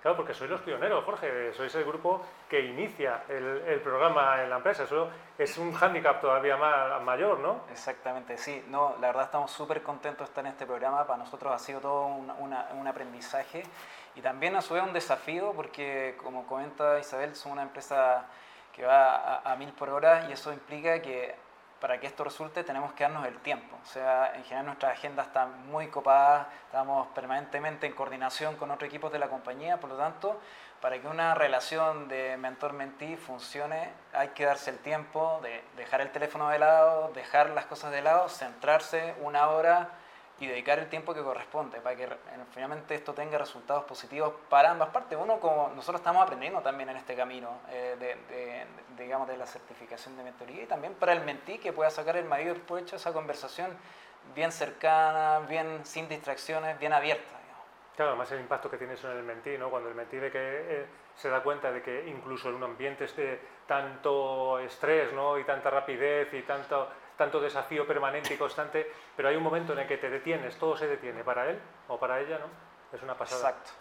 Claro, 0.00 0.16
porque 0.16 0.32
sois 0.32 0.48
los 0.48 0.60
pioneros, 0.60 1.04
Jorge, 1.04 1.52
sois 1.54 1.74
el 1.74 1.84
grupo 1.84 2.22
que 2.48 2.60
inicia 2.60 3.24
el, 3.28 3.80
programa 3.80 4.42
en 4.42 4.50
la 4.50 4.56
empresa. 4.56 4.84
Eso 4.84 5.10
es 5.36 5.58
un 5.58 5.72
hándicap 5.72 6.20
todavía 6.20 6.56
más, 6.56 7.02
mayor, 7.02 7.40
¿no? 7.40 7.62
Exactamente, 7.72 8.38
sí. 8.38 8.64
No, 8.68 8.94
la 9.00 9.08
verdad 9.08 9.24
estamos 9.24 9.50
súper 9.50 9.82
contentos 9.82 10.20
de 10.20 10.30
estar 10.30 10.46
en 10.46 10.52
este 10.52 10.66
programa. 10.66 11.04
Para 11.04 11.18
nosotros 11.18 11.52
ha 11.52 11.58
sido 11.58 11.80
todo 11.80 12.06
un, 12.06 12.86
aprendizaje 12.86 13.64
y 14.14 14.20
también 14.20 14.54
a 14.54 14.62
su 14.62 14.74
vez 14.74 14.84
un 14.84 14.92
desafío 14.92 15.52
porque, 15.52 16.16
como 16.22 16.46
comenta 16.46 16.98
Isabel, 17.00 17.34
somos 17.34 17.54
una 17.54 17.62
empresa 17.62 18.26
que 18.72 18.84
va 18.84 19.38
a 19.38 19.56
mil 19.56 19.72
por 19.72 19.90
hora 19.90 20.28
y 20.28 20.32
eso 20.32 20.52
implica 20.52 21.02
que 21.02 21.34
para 21.80 22.00
que 22.00 22.06
esto 22.06 22.24
resulte 22.24 22.64
tenemos 22.64 22.92
que 22.92 23.04
darnos 23.04 23.26
el 23.26 23.38
tiempo. 23.38 23.76
O 23.82 23.86
sea, 23.86 24.32
en 24.34 24.42
general 24.44 24.66
nuestra 24.66 24.90
agenda 24.90 25.22
está 25.22 25.46
muy 25.46 25.88
copada, 25.88 26.48
estamos 26.66 27.08
permanentemente 27.08 27.86
en 27.86 27.94
coordinación 27.94 28.56
con 28.56 28.70
otros 28.70 28.88
equipos 28.88 29.12
de 29.12 29.18
la 29.18 29.28
compañía, 29.28 29.78
por 29.78 29.90
lo 29.90 29.96
tanto, 29.96 30.40
para 30.80 31.00
que 31.00 31.08
una 31.08 31.34
relación 31.34 32.08
de 32.08 32.36
mentor-mentí 32.36 33.16
funcione, 33.16 33.90
hay 34.12 34.28
que 34.28 34.44
darse 34.44 34.70
el 34.70 34.78
tiempo 34.78 35.40
de 35.42 35.64
dejar 35.76 36.00
el 36.00 36.10
teléfono 36.10 36.48
de 36.48 36.58
lado, 36.58 37.10
dejar 37.14 37.50
las 37.50 37.66
cosas 37.66 37.90
de 37.90 38.02
lado, 38.02 38.28
centrarse 38.28 39.14
una 39.20 39.48
hora 39.48 39.90
y 40.40 40.46
dedicar 40.46 40.78
el 40.78 40.88
tiempo 40.88 41.12
que 41.14 41.22
corresponde 41.22 41.80
para 41.80 41.96
que 41.96 42.08
finalmente 42.52 42.94
esto 42.94 43.12
tenga 43.12 43.38
resultados 43.38 43.84
positivos 43.84 44.34
para 44.48 44.70
ambas 44.70 44.90
partes. 44.90 45.18
Uno, 45.20 45.40
como 45.40 45.72
nosotros 45.74 46.00
estamos 46.00 46.22
aprendiendo 46.22 46.60
también 46.60 46.88
en 46.90 46.96
este 46.96 47.16
camino 47.16 47.58
eh, 47.70 47.96
de, 47.98 48.66
digamos, 49.02 49.26
de 49.26 49.36
la 49.36 49.46
certificación 49.46 50.16
de 50.16 50.22
mentoría 50.22 50.62
y 50.62 50.66
también 50.66 50.94
para 50.94 51.12
el 51.12 51.22
mentí 51.24 51.58
que 51.58 51.72
pueda 51.72 51.90
sacar 51.90 52.16
el 52.16 52.24
mayor 52.24 52.60
provecho 52.60 52.92
de 52.92 52.96
esa 52.98 53.12
conversación 53.12 53.76
bien 54.34 54.52
cercana, 54.52 55.40
bien 55.48 55.84
sin 55.84 56.08
distracciones, 56.08 56.78
bien 56.78 56.92
abierta. 56.92 57.38
Claro, 57.98 58.12
además 58.12 58.30
el 58.30 58.38
impacto 58.38 58.70
que 58.70 58.78
tiene 58.78 58.94
eso 58.94 59.10
en 59.10 59.18
el 59.18 59.24
mentí, 59.24 59.58
¿no? 59.58 59.70
cuando 59.70 59.88
el 59.88 59.96
mentí 59.96 60.18
ve 60.18 60.30
que 60.30 60.38
eh, 60.38 60.86
se 61.16 61.28
da 61.28 61.42
cuenta 61.42 61.72
de 61.72 61.82
que 61.82 62.08
incluso 62.08 62.48
en 62.48 62.54
un 62.54 62.62
ambiente 62.62 63.04
de 63.08 63.40
tanto 63.66 64.60
estrés 64.60 65.12
¿no? 65.12 65.36
y 65.36 65.42
tanta 65.42 65.68
rapidez 65.68 66.32
y 66.32 66.42
tanto 66.42 66.88
tanto 67.18 67.40
desafío 67.40 67.86
permanente 67.86 68.32
y 68.32 68.38
constante, 68.38 68.90
pero 69.14 69.28
hay 69.28 69.36
un 69.36 69.42
momento 69.42 69.74
en 69.74 69.80
el 69.80 69.88
que 69.88 69.98
te 69.98 70.08
detienes, 70.08 70.56
todo 70.56 70.76
se 70.76 70.86
detiene 70.86 71.24
para 71.24 71.50
él 71.50 71.58
o 71.88 71.98
para 71.98 72.20
ella, 72.20 72.38
¿no? 72.38 72.46
Es 72.96 73.02
una 73.02 73.18
pasada. 73.18 73.50
Exacto. 73.50 73.72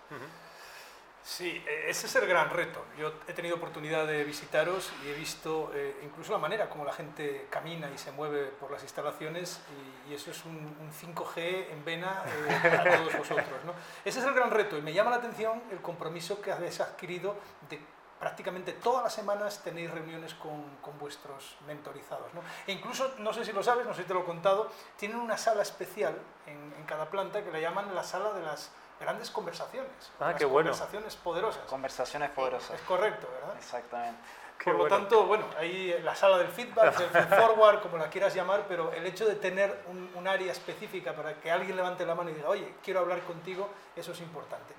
Sí, 1.24 1.62
e, 1.68 1.90
ese 1.90 2.08
es 2.08 2.16
el 2.16 2.26
gran 2.26 2.50
reto. 2.50 2.84
Yo 2.98 3.14
he 3.28 3.34
tenido 3.34 3.58
oportunidad 3.58 4.08
de 4.08 4.24
visitaros 4.24 4.92
y 5.06 5.10
he 5.10 5.14
visto 5.14 5.72
eh, 5.76 6.00
incluso 6.04 6.32
la 6.32 6.40
manera 6.40 6.70
como 6.70 6.84
la 6.84 6.94
gente 6.94 7.48
camina 7.50 7.92
y 7.94 7.98
se 7.98 8.12
mueve 8.12 8.46
por 8.46 8.72
las 8.72 8.82
instalaciones 8.82 9.62
y, 10.08 10.14
eso 10.14 10.32
es 10.32 10.46
un, 10.46 10.76
5G 10.90 11.72
en 11.72 11.84
vena 11.84 12.24
eh, 12.26 12.70
para 12.70 12.98
todos 12.98 13.18
vosotros. 13.18 13.66
¿no? 13.66 13.74
Ese 14.06 14.20
es 14.20 14.26
el 14.26 14.34
gran 14.34 14.50
reto 14.50 14.78
y 14.78 14.82
me 14.82 14.94
llama 14.94 15.12
la 15.12 15.18
atención 15.18 15.62
el 15.70 15.82
compromiso 15.82 16.42
que 16.42 16.52
habéis 16.52 16.80
adquirido 16.80 17.36
de 17.70 17.80
prácticamente 18.20 18.74
todas 18.74 19.04
las 19.04 19.14
semanas 19.14 19.62
tenéis 19.64 19.92
reuniones 19.92 20.34
con, 20.36 20.64
con 20.82 20.98
vuestros 21.00 21.56
mentorizados. 21.68 22.34
¿no? 22.34 22.42
E 22.66 22.72
incluso, 22.72 23.14
no 23.20 23.34
sé 23.34 23.46
si 23.46 23.54
lo 23.54 23.64
sabes, 23.64 23.86
no 23.86 23.94
sé 23.94 24.02
si 24.02 24.08
te 24.08 24.14
lo 24.14 24.22
he 24.22 24.26
contado, 24.26 24.70
tienen 24.98 25.18
una 25.18 25.38
sala 25.38 25.62
especial 25.62 26.18
en, 26.46 26.74
en 26.78 26.84
cada 26.86 27.06
planta 27.10 27.44
que 27.44 27.52
le 27.52 27.62
llaman 27.62 27.94
la 27.94 28.04
sala 28.04 28.34
de 28.34 28.42
las 28.42 28.72
grandes 29.00 29.30
conversaciones. 29.30 29.92
Ah, 30.20 30.32
las 30.32 30.36
qué 30.36 30.46
bueno. 30.46 30.72
Conversaciones 30.72 31.16
poderosas. 31.16 31.64
Conversaciones 31.68 32.30
poderosas. 32.32 32.72
Es 32.72 32.82
correcto, 32.82 33.28
¿verdad? 33.40 33.56
Exactamente. 33.58 34.20
Qué 34.58 34.64
Por 34.64 34.74
lo 34.74 34.80
bueno. 34.80 34.98
tanto, 34.98 35.24
bueno, 35.28 35.46
ahí 35.60 35.96
la 36.04 36.16
sala 36.16 36.40
del 36.40 36.48
feedback, 36.48 36.98
del 36.98 37.10
feed 37.12 37.38
forward, 37.38 37.80
como 37.82 37.98
la 37.98 38.10
quieras 38.10 38.34
llamar, 38.34 38.66
pero 38.68 38.92
el 38.92 39.06
hecho 39.06 39.28
de 39.28 39.36
tener 39.36 39.84
un, 39.88 40.10
un 40.16 40.28
área 40.28 40.52
específica 40.52 41.14
para 41.14 41.36
que 41.36 41.52
alguien 41.52 41.76
levante 41.76 42.04
la 42.08 42.16
mano 42.16 42.32
y 42.32 42.34
diga, 42.34 42.50
oye, 42.50 42.74
quiero 42.84 43.02
hablar 43.02 43.20
contigo, 43.22 43.70
eso 43.96 44.14
es 44.14 44.20
importante. 44.22 44.74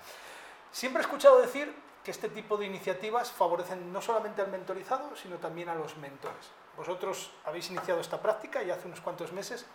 Siempre 0.73 1.01
he 1.01 1.05
escuchado 1.05 1.41
decir 1.41 1.73
que 2.05 2.11
este 2.11 2.29
tipo 2.29 2.57
de 2.57 2.67
iniciativas 2.67 3.31
favorecen 3.31 3.93
no 3.93 4.01
solamente 4.01 4.41
al 4.41 4.49
mentorizado, 4.49 5.15
sino 5.17 5.37
también 5.37 5.69
a 5.69 5.75
los 5.75 5.97
mentores. 5.97 6.51
Vosotros 6.77 7.31
habéis 7.45 7.69
iniciado 7.71 8.01
esta 8.01 8.21
práctica 8.21 8.63
ya 8.63 8.75
hace 8.75 8.87
unos 8.87 9.01
cuantos 9.01 9.33
meses. 9.33 9.67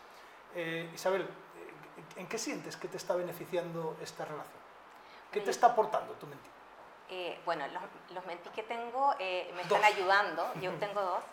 Eh, 0.56 0.90
Isabel, 0.94 1.22
eh, 1.24 1.28
¿en 2.16 2.28
qué 2.28 2.38
sientes 2.38 2.78
que 2.78 2.88
te 2.88 2.98
está 2.98 3.16
beneficiando 3.16 3.98
esta 4.02 4.26
relación? 4.26 4.64
¿Qué 5.32 5.42
te 5.42 5.52
está 5.52 5.68
aportando 5.68 6.14
tu 6.14 6.28
mentor? 6.28 6.52
Eh, 7.10 7.40
bueno, 7.46 7.66
los, 7.68 7.84
los 8.16 8.26
mentis 8.26 8.52
que 8.54 8.64
tengo 8.64 9.14
eh, 9.20 9.52
me 9.56 9.64
Dos. 9.64 9.74
están 9.78 9.84
ayudando, 9.84 10.54
yo 10.62 10.72
tengo 10.76 11.02
dos, 11.02 11.24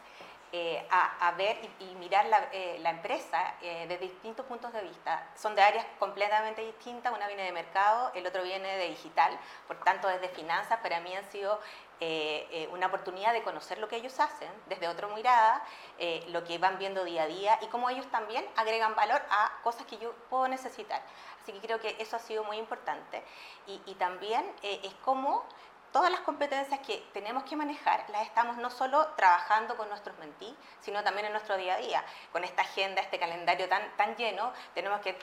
eh, 0.52 0.86
a, 0.90 1.28
a 1.28 1.32
ver 1.32 1.58
y, 1.78 1.84
y 1.84 1.94
mirar 1.96 2.26
la, 2.26 2.48
eh, 2.52 2.78
la 2.80 2.90
empresa 2.90 3.54
eh, 3.62 3.86
desde 3.88 4.06
distintos 4.06 4.46
puntos 4.46 4.72
de 4.72 4.82
vista. 4.82 5.26
Son 5.36 5.54
de 5.54 5.62
áreas 5.62 5.86
completamente 5.98 6.62
distintas, 6.62 7.12
una 7.12 7.26
viene 7.26 7.44
de 7.44 7.52
mercado, 7.52 8.10
el 8.14 8.26
otro 8.26 8.42
viene 8.42 8.76
de 8.76 8.88
digital, 8.88 9.38
por 9.66 9.78
tanto 9.84 10.08
desde 10.08 10.28
finanzas 10.28 10.78
para 10.80 11.00
mí 11.00 11.14
han 11.14 11.24
sido 11.30 11.60
eh, 12.00 12.48
eh, 12.50 12.68
una 12.72 12.86
oportunidad 12.86 13.32
de 13.32 13.42
conocer 13.42 13.78
lo 13.78 13.86
que 13.86 13.96
ellos 13.96 14.18
hacen 14.20 14.50
desde 14.66 14.88
otra 14.88 15.06
mirada, 15.08 15.62
eh, 15.98 16.24
lo 16.28 16.42
que 16.44 16.58
van 16.58 16.78
viendo 16.78 17.04
día 17.04 17.24
a 17.24 17.26
día 17.26 17.58
y 17.60 17.66
cómo 17.66 17.90
ellos 17.90 18.06
también 18.10 18.44
agregan 18.56 18.94
valor 18.94 19.22
a 19.30 19.52
cosas 19.62 19.86
que 19.86 19.98
yo 19.98 20.12
puedo 20.30 20.48
necesitar. 20.48 21.02
Así 21.42 21.52
que 21.52 21.60
creo 21.60 21.78
que 21.78 21.96
eso 21.98 22.16
ha 22.16 22.18
sido 22.18 22.42
muy 22.44 22.56
importante. 22.56 23.22
Y, 23.66 23.80
y 23.86 23.94
también 23.94 24.44
es 24.62 24.92
como 25.04 25.44
todas 25.92 26.10
las 26.10 26.20
competencias 26.20 26.80
que 26.80 27.02
tenemos 27.12 27.44
que 27.44 27.56
manejar 27.56 28.04
las 28.10 28.22
estamos 28.22 28.56
no 28.56 28.70
solo 28.70 29.06
trabajando 29.16 29.76
con 29.76 29.88
nuestros 29.88 30.16
mentí, 30.18 30.54
sino 30.80 31.02
también 31.02 31.26
en 31.26 31.32
nuestro 31.32 31.56
día 31.56 31.74
a 31.74 31.78
día. 31.78 32.04
Con 32.32 32.44
esta 32.44 32.62
agenda, 32.62 33.00
este 33.00 33.18
calendario 33.18 33.68
tan, 33.68 34.16
lleno, 34.16 34.52
tenemos 34.74 35.00
que 35.00 35.14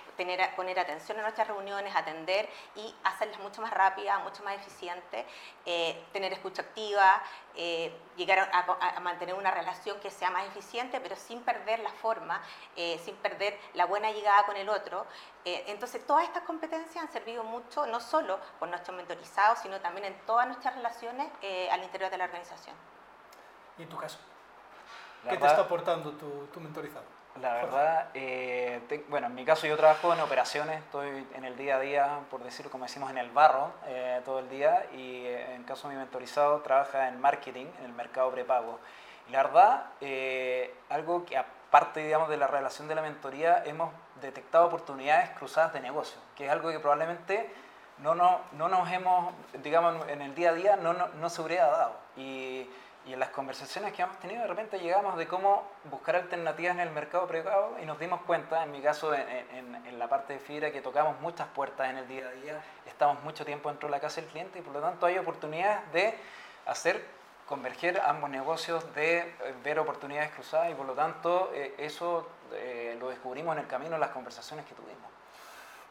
poner 0.56 0.80
atención 0.80 1.20
a 1.20 1.22
nuestras 1.22 1.48
reuniones, 1.48 1.96
atender 1.96 2.50
y 2.76 2.96
hacerlas 3.04 3.40
mucho 3.40 3.62
más 3.62 3.72
rápidas, 3.72 4.22
mucho 4.24 4.44
más 4.44 4.56
eficientes, 4.56 5.26
eh, 5.66 6.04
tener 6.12 6.34
escucha 6.34 6.62
activa, 6.62 7.22
eh, 7.58 7.92
llegar 8.16 8.40
a, 8.40 8.60
a- 8.60 8.98
a 8.98 9.00
mantener 9.02 9.36
una 9.36 9.52
relación 9.52 10.00
que 10.00 10.10
sea 10.12 10.30
más 10.30 10.46
eficiente, 10.48 11.00
pero 11.02 11.16
sin 11.16 11.42
perder 11.42 11.80
la 11.80 11.92
forma, 11.92 12.42
eh, 12.76 13.00
sin 13.04 13.16
perder 13.18 13.60
la 13.74 13.86
buena 13.86 14.12
llegada 14.12 14.46
con 14.46 14.56
el 14.56 14.70
otro. 14.70 15.06
Eh, 15.44 15.64
entonces, 15.68 16.06
todas 16.06 16.24
estas 16.24 16.44
competencias 16.44 17.04
han 17.04 17.12
servido 17.12 17.44
mucho, 17.44 17.86
no 17.88 18.00
solo 18.00 18.40
con 18.60 18.70
nuestros 18.70 18.96
mentorizados, 18.96 19.60
sino 19.60 19.80
también 19.82 20.06
en 20.06 20.18
todas 20.26 20.46
nuestras 20.48 20.76
relaciones 20.76 21.28
eh, 21.42 21.70
al 21.72 21.84
interior 21.84 22.10
de 22.12 22.18
la 22.18 22.26
organización. 22.26 22.76
Y 23.78 23.84
en 23.84 23.90
tu 23.90 23.98
caso, 23.98 24.18
La 25.24 25.32
¿qué 25.32 25.38
te 25.38 25.46
está 25.46 25.62
aportando 25.62 26.12
tu, 26.14 26.48
tu 26.48 26.60
mentorizado? 26.60 27.06
La 27.42 27.54
verdad, 27.54 28.10
te- 28.82 29.06
bueno, 29.10 29.28
en 29.28 29.36
mi 29.36 29.46
caso 29.46 29.68
yo 29.68 29.78
trabajo 29.78 30.14
en 30.14 30.20
operaciones, 30.20 30.80
estoy 30.80 31.26
en 31.34 31.44
el 31.44 31.56
día 31.58 31.78
a 31.78 31.80
día, 31.80 32.20
por 32.30 32.44
decirlo 32.44 32.72
como 32.72 32.86
decimos, 32.86 33.10
en 33.12 33.18
el 33.18 33.30
barro 33.32 33.72
eh, 33.86 34.22
todo 34.26 34.40
el 34.40 34.50
día 34.50 34.86
y 34.94 35.26
eh, 35.26 35.56
en 35.56 35.64
caso 35.64 35.88
de 35.88 35.96
mi 35.96 36.00
mentorizado 36.00 36.62
trabaja 36.62 37.08
en 37.08 37.20
marketing, 37.22 37.66
en 37.80 37.86
el 37.86 37.94
mercado 37.94 38.32
prepago. 38.32 38.80
Y 39.28 39.32
la 39.32 39.44
verdad, 39.44 39.86
eh, 40.02 40.74
algo 40.90 41.26
que 41.26 41.38
aparte, 41.38 42.02
digamos, 42.04 42.30
de 42.30 42.38
la 42.38 42.48
relación 42.48 42.88
de 42.88 42.96
la 42.96 43.02
mentoría, 43.02 43.64
hemos 43.66 43.92
detectado 44.22 44.66
oportunidades 44.66 45.30
cruzadas 45.32 45.74
de 45.74 45.82
negocio, 45.82 46.20
que 46.36 46.46
es 46.46 46.52
algo 46.52 46.70
que 46.70 46.80
probablemente 46.80 47.54
no, 48.00 48.16
no, 48.16 48.42
no 48.54 48.70
nos 48.70 48.90
hemos, 48.92 49.34
digamos, 49.64 50.08
en 50.08 50.22
el 50.22 50.34
día 50.36 50.52
a 50.52 50.54
día 50.54 50.76
no, 50.78 50.94
no, 50.94 51.08
no 51.10 51.30
se 51.30 51.42
hubiera 51.42 51.68
dado. 51.68 51.96
Y, 52.16 52.70
y 53.08 53.14
en 53.14 53.20
las 53.20 53.30
conversaciones 53.30 53.94
que 53.94 54.02
hemos 54.02 54.18
tenido, 54.20 54.42
de 54.42 54.48
repente 54.48 54.80
llegamos 54.80 55.18
de 55.18 55.28
cómo 55.28 55.64
buscar 55.86 56.16
alternativas 56.18 56.74
en 56.76 56.82
el 56.82 56.90
mercado 56.92 57.26
prepago 57.26 57.78
y 57.82 57.86
nos 57.86 57.98
dimos 58.00 58.22
cuenta, 58.22 58.64
en 58.64 58.72
mi 58.72 58.82
caso, 58.82 59.14
en, 59.14 59.22
en- 59.56 59.76
en 59.88 59.98
la 60.00 60.08
parte 60.10 60.34
de 60.34 60.40
fibra, 60.40 60.72
que 60.72 60.82
tocamos 60.82 61.20
muchas 61.22 61.48
puertas 61.48 61.90
en 61.90 61.98
el 61.98 62.08
día 62.08 62.28
a 62.28 62.32
día, 62.32 62.62
estamos 62.86 63.24
mucho 63.24 63.46
tiempo 63.46 63.70
dentro 63.70 63.88
de 63.88 63.92
la 63.92 64.00
casa 64.02 64.20
del 64.22 64.30
cliente 64.30 64.60
y 64.60 64.62
por 64.62 64.74
lo 64.74 64.82
tanto 64.82 65.06
hay 65.06 65.18
oportunidades 65.18 65.92
de 65.94 66.18
hacer 66.66 67.04
converger 67.48 68.02
ambos 68.06 68.30
negocios, 68.30 68.94
de 68.94 69.20
eh, 69.20 69.34
ver 69.64 69.80
oportunidades 69.80 70.32
cruzadas 70.32 70.70
y 70.70 70.74
por 70.76 70.86
lo 70.86 70.94
tanto 70.94 71.50
eh, 71.54 71.76
eso 71.78 72.28
eh, 72.52 72.98
lo 73.00 73.08
descubrimos 73.10 73.56
en 73.56 73.62
el 73.64 73.68
camino 73.68 73.96
en 73.96 74.02
las 74.02 74.10
conversaciones 74.12 74.66
que 74.66 74.76
tuvimos. 74.76 75.17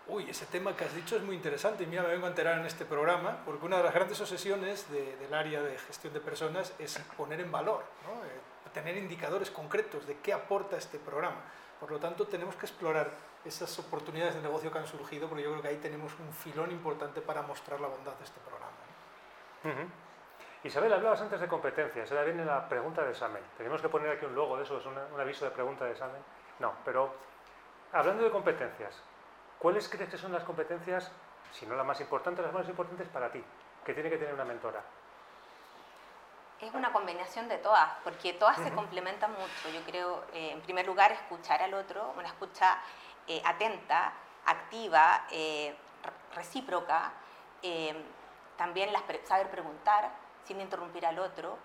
Uy, 0.08 0.30
ese 0.30 0.46
tema 0.46 0.76
que 0.76 0.84
has 0.84 0.94
dicho 0.94 1.16
es 1.16 1.22
muy 1.22 1.34
interesante 1.34 1.82
y 1.82 1.86
mira, 1.86 2.02
me 2.02 2.08
vengo 2.10 2.26
a 2.26 2.28
enterar 2.28 2.58
en 2.60 2.66
este 2.66 2.84
programa 2.84 3.38
porque 3.44 3.66
una 3.66 3.78
de 3.78 3.82
las 3.82 3.92
grandes 3.94 4.20
obsesiones 4.20 4.88
de- 4.90 5.16
del 5.16 5.34
área 5.34 5.60
de 5.62 5.76
gestión 5.78 6.12
de 6.12 6.20
personas 6.20 6.72
es 6.78 6.96
poner 7.16 7.40
en 7.40 7.50
valor, 7.50 7.82
¿no? 8.06 8.24
Eh, 8.24 8.30
tener 8.72 8.96
indicadores 8.96 9.50
concretos 9.50 10.06
de 10.06 10.18
qué 10.18 10.32
aporta 10.32 10.76
este 10.76 10.98
programa. 10.98 11.40
Por 11.80 11.90
lo 11.90 11.98
tanto, 11.98 12.26
tenemos 12.26 12.54
que 12.56 12.66
explorar 12.66 13.10
esas 13.44 13.76
oportunidades 13.80 14.34
de 14.34 14.42
negocio 14.42 14.70
que 14.70 14.78
han 14.78 14.86
surgido 14.86 15.28
porque 15.28 15.42
yo 15.42 15.50
creo 15.50 15.62
que 15.62 15.68
ahí 15.68 15.76
tenemos 15.78 16.12
un 16.20 16.32
filón 16.32 16.70
importante 16.70 17.20
para 17.20 17.42
mostrar 17.42 17.80
la 17.80 17.88
bondad 17.88 18.12
de 18.14 18.24
este 18.24 18.38
programa. 18.40 18.72
¿no? 19.64 19.70
Ujú. 19.70 19.90
Isabel, 20.64 20.92
hablabas 20.92 21.20
antes 21.20 21.40
de 21.40 21.48
competencias, 21.48 22.10
ahora 22.12 22.24
viene 22.24 22.44
la 22.44 22.68
pregunta 22.68 23.02
de 23.02 23.10
examen. 23.10 23.42
Tenemos 23.56 23.80
que 23.80 23.88
poner 23.88 24.10
aquí 24.10 24.24
un 24.26 24.34
logo 24.34 24.56
de 24.56 24.62
eso, 24.64 24.78
es 24.78 24.86
una- 24.86 25.06
un 25.12 25.20
aviso 25.20 25.44
de 25.44 25.50
pregunta 25.52 25.84
de 25.84 25.92
examen. 25.92 26.20
No, 26.60 26.74
pero 26.84 27.14
hablando 27.92 28.24
de 28.24 28.30
competencias, 28.30 29.00
¿cuáles 29.58 29.88
crees 29.88 30.08
que 30.10 30.18
son 30.18 30.32
las 30.32 30.44
competencias, 30.44 31.10
si 31.52 31.66
no 31.66 31.74
las 31.76 31.86
más 31.86 32.00
importantes, 32.00 32.44
las 32.44 32.54
más 32.54 32.68
importantes 32.68 33.08
para 33.08 33.30
ti, 33.30 33.42
que 33.84 33.94
tiene 33.94 34.10
que 34.10 34.18
tener 34.18 34.34
una 34.34 34.44
mentora? 34.44 34.82
Es 36.60 36.72
una 36.72 36.90
combinación 36.92 37.48
de 37.48 37.58
todas, 37.58 37.86
porque 38.02 38.32
todas 38.32 38.56
se 38.56 38.72
complementan 38.72 39.30
mucho. 39.32 39.68
Yo 39.74 39.82
creo, 39.84 40.24
eh, 40.32 40.52
en 40.52 40.62
primer 40.62 40.86
lugar, 40.86 41.12
escuchar 41.12 41.60
al 41.62 41.74
otro, 41.74 42.14
una 42.16 42.28
escucha 42.28 42.78
eh, 43.26 43.42
atenta, 43.44 44.12
activa, 44.46 45.26
eh, 45.30 45.76
re- 46.02 46.34
recíproca, 46.36 47.12
también 48.56 48.92
las 48.92 49.02
pre- 49.02 49.26
saber 49.26 49.50
preguntar 49.50 50.10
sin 50.44 50.60
interrumpir 50.60 51.04
al 51.04 51.18
otro, 51.18 51.58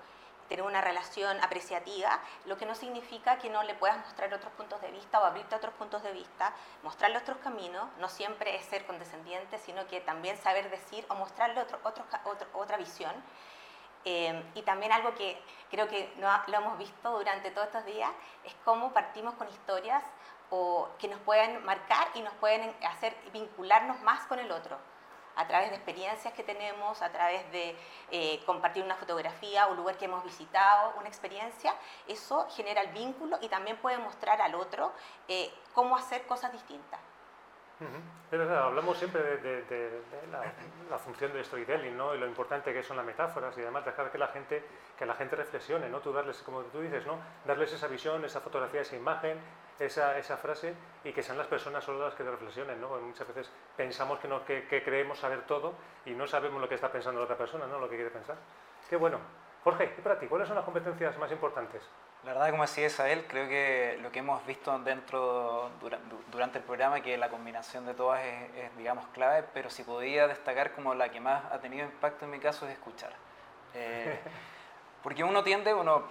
tener 0.52 0.66
una 0.66 0.82
relación 0.82 1.42
apreciativa, 1.42 2.20
lo 2.46 2.58
que 2.58 2.66
no 2.66 2.76
significa 2.76 3.38
que 3.38 3.50
no 3.50 3.64
le 3.64 3.74
puedas 3.74 3.98
mostrar 4.00 4.34
otros 4.34 4.52
puntos 4.54 4.82
de 4.82 4.92
vista 4.92 5.22
o 5.22 5.24
abrirte 5.24 5.56
a 5.56 5.58
otros 5.58 5.74
puntos 5.76 6.04
de 6.04 6.12
vista, 6.12 6.52
mostrarle 6.84 7.20
otros 7.20 7.38
caminos, 7.38 7.88
no 8.00 8.10
siempre 8.10 8.54
es 8.58 8.66
ser 8.66 8.86
condescendiente, 8.86 9.58
sino 9.60 9.88
que 9.88 10.02
también 10.02 10.36
saber 10.36 10.70
decir 10.70 11.06
o 11.08 11.16
mostrarle 11.16 11.62
otro, 11.62 11.80
otro 11.86 12.04
otro- 12.26 12.48
otra 12.54 12.76
visión. 12.76 13.14
Eh, 14.04 14.44
y 14.56 14.64
también 14.64 14.92
algo 14.92 15.16
que 15.16 15.42
creo 15.70 15.88
que 15.88 16.12
no 16.18 16.28
ha- 16.30 16.44
lo 16.48 16.58
hemos 16.58 16.78
visto 16.78 17.12
durante 17.12 17.50
todos 17.52 17.68
estos 17.68 17.86
días 17.86 18.12
es 18.44 18.54
cómo 18.66 18.92
partimos 18.92 19.36
con 19.36 19.48
historias 19.48 20.04
o 20.50 20.90
que 21.00 21.08
nos 21.08 21.20
pueden 21.22 21.64
marcar 21.64 22.10
y 22.16 22.22
nos 22.24 22.34
pueden 22.34 22.76
hacer 22.86 23.16
vincularnos 23.32 24.02
más 24.02 24.26
con 24.26 24.38
el 24.40 24.52
otro 24.52 24.78
a 25.36 25.48
través 25.48 25.70
de 25.70 25.76
experiencias 25.76 26.34
que 26.34 26.44
tenemos, 26.44 27.02
a 27.02 27.12
través 27.12 27.50
de 27.52 27.76
eh, 28.12 28.42
compartir 28.46 28.84
una 28.84 28.96
fotografía, 28.96 29.68
un 29.68 29.78
lugar 29.78 29.98
que 29.98 30.06
hemos 30.06 30.24
visitado, 30.24 30.94
una 31.00 31.08
experiencia, 31.08 31.74
eso 32.08 32.48
genera 32.50 32.82
el 32.82 32.92
vínculo 32.92 33.38
y 33.42 33.48
también 33.50 33.78
puede 33.78 33.98
mostrar 33.98 34.42
al 34.42 34.56
otro 34.56 34.92
eh, 35.28 35.54
cómo 35.74 35.96
hacer 35.96 36.26
cosas 36.28 36.52
distintas. 36.52 37.00
Es 38.32 38.38
verdad, 38.38 38.66
hablamos 38.66 38.96
siempre 38.96 39.24
de, 39.24 39.38
de- 39.38 39.62
de- 39.64 39.90
de 39.90 40.28
la, 40.32 40.44
la 40.90 41.00
función 41.00 41.34
del 41.34 41.44
storytelling, 41.44 41.98
¿no? 41.98 42.14
Y 42.14 42.20
lo 42.20 42.28
importante 42.28 42.72
que 42.72 42.84
son 42.84 42.96
las 42.96 43.06
metáforas 43.06 43.58
y 43.58 43.62
además 43.62 43.84
dejar 43.86 44.12
que 44.12 44.20
la 44.20 44.28
gente, 44.28 44.64
que 44.96 45.06
la 45.08 45.16
gente 45.16 45.36
reflexione, 45.36 45.90
¿no? 45.90 46.00
Tú 46.00 46.14
darles, 46.14 46.44
como 46.44 46.62
tú 46.66 46.80
dices, 46.82 47.08
¿no? 47.08 47.18
Darles 47.44 47.74
esa 47.74 47.88
visión, 47.88 48.24
esa 48.24 48.40
fotografía, 48.40 48.82
esa 48.82 48.96
imagen, 48.96 49.42
esa, 49.86 50.18
esa 50.18 50.38
frase 50.38 50.74
y 51.04 51.12
que 51.12 51.24
sean 51.24 51.38
las 51.38 51.48
personas 51.48 51.84
solo 51.84 52.06
las 52.06 52.14
que 52.16 52.24
reflexionen, 52.24 52.80
¿no? 52.80 52.88
Porque 52.90 53.06
muchas 53.06 53.28
veces 53.28 53.50
pensamos 53.76 54.20
que, 54.20 54.28
no, 54.28 54.46
que, 54.46 54.68
que 54.68 54.84
creemos 54.84 55.20
saber 55.20 55.42
todo 55.48 55.74
y 56.06 56.12
no 56.12 56.28
sabemos 56.28 56.62
lo 56.62 56.70
que 56.70 56.76
está 56.76 56.92
pensando 56.92 57.20
la 57.20 57.26
otra 57.26 57.38
persona, 57.38 57.66
¿no? 57.68 57.80
Lo 57.80 57.90
que 57.90 57.96
quiere 57.96 58.12
pensar. 58.12 58.36
Qué 58.90 58.96
bueno. 58.96 59.20
Jorge, 59.64 59.94
¿y 59.98 60.02
para 60.02 60.18
ti? 60.20 60.28
¿Cuáles 60.28 60.48
son 60.48 60.56
las 60.56 60.66
competencias 60.66 61.18
más 61.18 61.32
importantes? 61.32 61.82
La 62.24 62.34
verdad, 62.34 62.50
como 62.52 62.64
decía 62.64 62.86
Isabel, 62.88 63.26
creo 63.28 63.48
que 63.48 63.98
lo 64.02 64.12
que 64.12 64.20
hemos 64.20 64.46
visto 64.46 64.78
dentro 64.80 65.70
dura- 65.80 65.98
du- 66.10 66.22
durante 66.32 66.60
el 66.60 66.64
programa, 66.64 67.02
que 67.02 67.18
la 67.18 67.30
combinación 67.30 67.86
de 67.86 67.94
todas 67.96 68.22
es, 68.24 68.56
es, 68.56 68.78
digamos, 68.78 69.06
clave, 69.08 69.44
pero 69.54 69.70
si 69.72 69.84
podía 69.84 70.28
destacar 70.28 70.72
como 70.74 70.94
la 70.94 71.10
que 71.10 71.20
más 71.20 71.44
ha 71.52 71.60
tenido 71.60 71.84
impacto 71.86 72.26
en 72.26 72.32
mi 72.32 72.40
caso 72.40 72.68
es 72.68 72.74
escuchar. 72.74 73.12
Eh, 73.74 74.20
porque 75.04 75.24
uno 75.24 75.44
tiende, 75.44 75.74
uno 75.74 76.04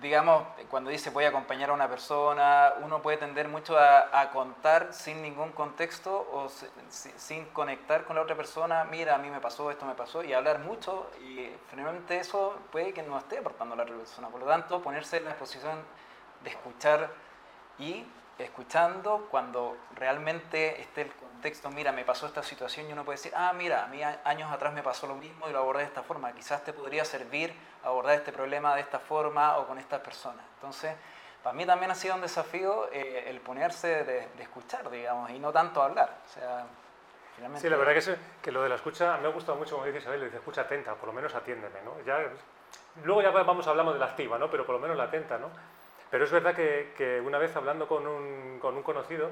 digamos, 0.00 0.44
cuando 0.70 0.90
dice 0.90 1.10
voy 1.10 1.24
a 1.24 1.28
acompañar 1.28 1.70
a 1.70 1.72
una 1.72 1.88
persona, 1.88 2.74
uno 2.82 3.02
puede 3.02 3.18
tender 3.18 3.48
mucho 3.48 3.76
a, 3.78 4.30
contar 4.32 4.92
sin 4.92 5.22
ningún 5.22 5.52
contexto 5.52 6.28
o 6.32 6.48
sin 6.88 7.44
conectar 7.46 8.04
con 8.04 8.16
la 8.16 8.22
otra 8.22 8.36
persona, 8.36 8.84
mira, 8.84 9.14
a 9.14 9.18
mí 9.18 9.30
me 9.30 9.40
pasó, 9.40 9.70
esto 9.70 9.84
me 9.86 9.94
pasó, 9.94 10.24
y 10.24 10.32
hablar 10.32 10.60
mucho, 10.60 11.10
y 11.22 11.50
finalmente 11.68 12.18
eso 12.18 12.58
puede 12.72 12.92
que 12.92 13.02
no 13.02 13.18
esté 13.18 13.38
aportando 13.38 13.74
a 13.74 13.76
la 13.76 13.82
otra 13.84 13.96
persona. 13.96 14.28
Por 14.28 14.40
lo 14.40 14.46
tanto, 14.46 14.82
ponerse 14.82 15.18
en 15.18 15.24
la 15.24 15.36
posición 15.36 15.78
de 16.42 16.50
escuchar 16.50 17.10
y 17.78 18.04
escuchando 18.38 19.28
cuando 19.30 19.76
realmente 19.94 20.80
esté 20.80 21.02
el 21.02 21.12
contexto, 21.12 21.70
mira, 21.70 21.92
me 21.92 22.04
pasó 22.04 22.26
esta 22.26 22.42
situación 22.42 22.88
y 22.88 22.92
uno 22.92 23.04
puede 23.04 23.18
decir, 23.18 23.32
ah, 23.36 23.52
mira, 23.54 23.84
a 23.84 23.86
mí 23.86 24.02
años 24.02 24.50
atrás 24.50 24.72
me 24.72 24.82
pasó 24.82 25.06
lo 25.06 25.14
mismo 25.14 25.48
y 25.48 25.52
lo 25.52 25.58
abordé 25.58 25.82
de 25.82 25.88
esta 25.88 26.02
forma, 26.02 26.32
quizás 26.32 26.64
te 26.64 26.72
podría 26.72 27.04
servir 27.04 27.54
abordar 27.84 28.16
este 28.16 28.32
problema 28.32 28.74
de 28.74 28.80
esta 28.80 28.98
forma 28.98 29.58
o 29.58 29.66
con 29.66 29.78
estas 29.78 30.00
personas. 30.00 30.44
Entonces, 30.56 30.94
para 31.42 31.54
mí 31.54 31.66
también 31.66 31.90
ha 31.90 31.94
sido 31.94 32.14
un 32.14 32.22
desafío 32.22 32.88
eh, 32.90 33.24
el 33.28 33.40
ponerse 33.40 34.04
de, 34.04 34.28
escuchar, 34.40 34.90
digamos, 34.90 35.30
y 35.30 35.38
no 35.38 35.52
tanto 35.52 35.82
hablar. 35.82 36.16
O 36.24 36.28
sea, 36.32 36.66
finalmente... 37.36 37.66
Sí, 37.66 37.70
la 37.70 37.76
verdad 37.76 37.92
que, 37.92 38.16
que 38.42 38.50
lo 38.50 38.62
de 38.62 38.70
la 38.70 38.76
escucha 38.76 39.18
me 39.18 39.28
ha 39.28 39.30
gustado 39.30 39.58
mucho, 39.58 39.74
como 39.74 39.86
dice 39.86 39.98
Isabel, 39.98 40.24
dice 40.24 40.38
escucha 40.38 40.62
atenta, 40.62 40.94
por 40.94 41.08
lo 41.08 41.12
menos 41.12 41.34
atiéndeme, 41.34 41.82
¿no? 41.82 42.00
Ya, 42.06 42.18
luego 43.04 43.20
ya 43.20 43.30
vamos 43.30 43.66
hablamos 43.66 43.92
de 43.92 44.00
la 44.00 44.06
activa, 44.06 44.38
¿no? 44.38 44.50
Pero 44.50 44.64
por 44.64 44.74
lo 44.74 44.80
menos 44.80 44.96
la 44.96 45.04
atenta, 45.04 45.36
¿no? 45.36 45.50
Pero 46.14 46.26
es 46.26 46.30
verdad 46.30 46.54
que, 46.54 47.20
una 47.26 47.38
vez 47.38 47.56
hablando 47.56 47.88
con 47.88 48.06
un, 48.06 48.60
conocido, 48.60 49.30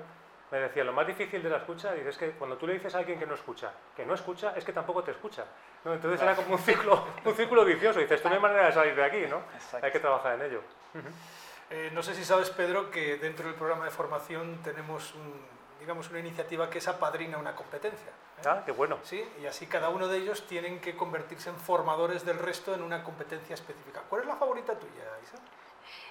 me 0.50 0.58
decía, 0.58 0.82
lo 0.82 0.92
más 0.92 1.06
difícil 1.06 1.40
de 1.40 1.48
la 1.48 1.58
escucha, 1.58 1.94
es 1.94 2.18
que 2.18 2.32
cuando 2.32 2.56
tú 2.56 2.66
le 2.66 2.72
dices 2.72 2.92
a 2.96 2.98
alguien 2.98 3.20
que 3.20 3.24
no 3.24 3.34
escucha, 3.34 3.72
que 3.94 4.04
no 4.04 4.14
escucha, 4.14 4.52
es 4.56 4.64
que 4.64 4.72
tampoco 4.72 5.04
te 5.04 5.12
escucha. 5.12 5.44
Entonces 5.84 6.20
era 6.20 6.34
como 6.34 6.54
un 6.54 6.58
ciclo, 6.58 7.06
un 7.24 7.34
ciclo 7.36 7.64
vicioso. 7.64 8.00
Dices, 8.00 8.16
esto 8.16 8.28
no 8.28 8.34
hay 8.34 8.40
manera 8.40 8.66
de 8.66 8.72
salir 8.72 8.96
de 8.96 9.04
aquí, 9.04 9.26
¿no? 9.30 9.42
Hay 9.80 9.92
que 9.92 10.00
trabajar 10.00 10.34
en 10.34 10.42
ello. 10.42 10.60
Eh, 11.70 11.92
no 11.94 12.02
sé 12.02 12.16
si 12.16 12.24
sabes, 12.24 12.50
Pedro, 12.50 12.90
que 12.90 13.16
dentro 13.16 13.46
del 13.46 13.54
programa 13.54 13.84
de 13.84 13.92
formación 13.92 14.60
tenemos 14.64 15.14
digamos, 15.78 16.10
una 16.10 16.18
iniciativa 16.18 16.68
que 16.68 16.78
es 16.78 16.88
apadrina 16.88 17.38
una 17.38 17.54
competencia. 17.54 18.10
¿eh? 18.10 18.42
Ah, 18.44 18.62
qué 18.66 18.72
bueno. 18.72 18.98
Sí, 19.04 19.24
y 19.40 19.46
así 19.46 19.68
cada 19.68 19.88
uno 19.88 20.08
de 20.08 20.18
ellos 20.18 20.48
tienen 20.48 20.80
que 20.80 20.96
convertirse 20.96 21.48
en 21.50 21.56
formadores 21.56 22.24
del 22.24 22.40
resto 22.40 22.74
en 22.74 22.82
una 22.82 23.04
competencia 23.04 23.54
específica. 23.54 24.02
¿Cuál 24.08 24.22
es 24.22 24.26
la 24.26 24.34
favorita 24.34 24.74
tuya, 24.74 25.04
Isa? 25.22 25.38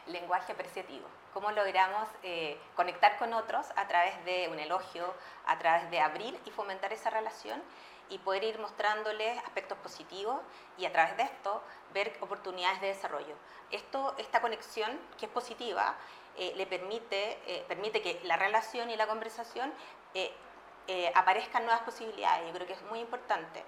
Lenguaje 0.07 0.53
apreciativo. 0.53 1.07
Cómo 1.33 1.51
logramos 1.51 2.07
eh, 2.23 2.57
conectar 2.75 3.17
con 3.17 3.33
otros 3.33 3.67
a 3.75 3.87
través 3.87 4.23
de 4.25 4.49
un 4.49 4.59
elogio, 4.59 5.13
a 5.45 5.57
través 5.57 5.89
de 5.91 5.99
abrir 5.99 6.39
y 6.45 6.51
fomentar 6.51 6.91
esa 6.93 7.09
relación 7.09 7.61
y 8.09 8.17
poder 8.17 8.43
ir 8.43 8.59
mostrándoles 8.59 9.37
aspectos 9.39 9.77
positivos 9.77 10.39
y 10.77 10.85
a 10.85 10.91
través 10.91 11.15
de 11.17 11.23
esto 11.23 11.61
ver 11.93 12.17
oportunidades 12.19 12.81
de 12.81 12.87
desarrollo. 12.87 13.35
Esto, 13.71 14.13
esta 14.17 14.41
conexión 14.41 14.99
que 15.17 15.27
es 15.27 15.31
positiva 15.31 15.95
eh, 16.37 16.53
le 16.55 16.65
permite, 16.67 17.39
eh, 17.45 17.63
permite 17.67 18.01
que 18.01 18.19
la 18.23 18.35
relación 18.35 18.89
y 18.89 18.97
la 18.97 19.07
conversación 19.07 19.73
aparezcan 21.15 21.63
nuevas 21.63 21.83
posibilidades. 21.83 22.47
Yo 22.47 22.53
creo 22.53 22.67
que 22.67 22.73
es 22.73 22.81
muy 22.83 22.99
importante. 22.99 23.63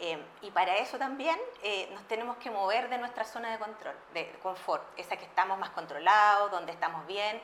Eh, 0.00 0.18
y 0.42 0.50
para 0.50 0.76
eso 0.76 0.98
también 0.98 1.38
eh, 1.62 1.88
nos 1.92 2.02
tenemos 2.08 2.36
que 2.38 2.50
mover 2.50 2.88
de 2.88 2.98
nuestra 2.98 3.24
zona 3.24 3.52
de 3.52 3.58
control, 3.58 3.94
de 4.12 4.28
confort, 4.42 4.82
esa 4.98 5.16
que 5.16 5.24
estamos 5.24 5.56
más 5.58 5.70
controlados, 5.70 6.50
donde 6.50 6.72
estamos 6.72 7.06
bien. 7.06 7.40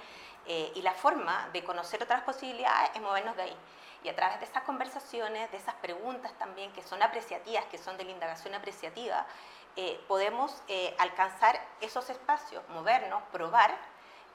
Eh, 0.47 0.73
y 0.75 0.83
la 0.83 0.93
forma 0.93 1.49
de 1.53 1.63
conocer 1.63 2.03
otras 2.03 2.23
posibilidades 2.23 2.91
es 2.95 3.01
movernos 3.01 3.37
de 3.37 3.43
ahí. 3.43 3.57
Y 4.03 4.09
a 4.09 4.17
través 4.17 4.41
de 4.41 4.47
esas 4.47 4.65
conversaciones, 4.65 5.51
de 5.53 5.59
esas 5.59 5.75
preguntas 5.77 6.33
también 6.39 6.73
que 6.73 6.83
son 6.83 7.03
apreciativas, 7.03 7.65
que 7.67 7.79
son 7.79 7.97
de 7.99 8.05
la 8.05 8.11
indagación 8.11 8.55
apreciativa, 8.55 9.27
podemos 10.09 10.63
alcanzar 10.99 11.61
esos 11.83 12.09
espacios, 12.09 12.67
movernos, 12.71 13.23
probar, 13.31 13.77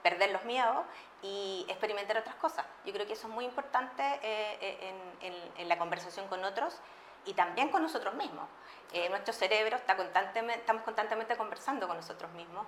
perder 0.03 0.29
los 0.29 0.45
miedos 0.45 0.85
y 1.23 1.65
experimentar 1.67 2.15
otras 2.17 2.35
cosas. 2.35 2.63
Yo 2.85 2.93
creo 2.93 3.07
que 3.07 3.13
eso 3.13 3.27
es 3.27 3.33
muy 3.33 3.45
importante 3.45 4.03
en 5.57 5.67
la 5.67 5.79
conversación 5.79 6.27
con 6.27 6.43
otros 6.43 6.79
y 7.25 7.33
también 7.33 7.69
con 7.69 7.81
nosotros 7.81 8.13
mismos. 8.15 8.47
Eh, 8.93 9.09
nuestro 9.09 9.33
cerebro 9.33 9.75
está 9.75 9.97
constantemente, 9.97 10.59
estamos 10.61 10.83
constantemente 10.83 11.35
conversando 11.35 11.87
con 11.87 11.97
nosotros 11.97 12.31
mismos 12.31 12.65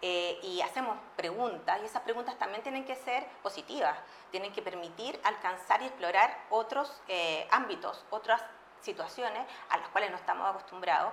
eh, 0.00 0.38
y 0.42 0.60
hacemos 0.60 0.96
preguntas 1.16 1.80
y 1.82 1.86
esas 1.86 2.02
preguntas 2.02 2.38
también 2.38 2.62
tienen 2.62 2.84
que 2.84 2.94
ser 2.94 3.26
positivas, 3.42 3.96
tienen 4.30 4.52
que 4.52 4.62
permitir 4.62 5.20
alcanzar 5.24 5.82
y 5.82 5.86
explorar 5.86 6.46
otros 6.50 7.00
eh, 7.08 7.46
ámbitos, 7.50 8.04
otras 8.10 8.42
situaciones 8.80 9.46
a 9.70 9.76
las 9.76 9.88
cuales 9.88 10.10
no 10.10 10.16
estamos 10.16 10.48
acostumbrados 10.48 11.12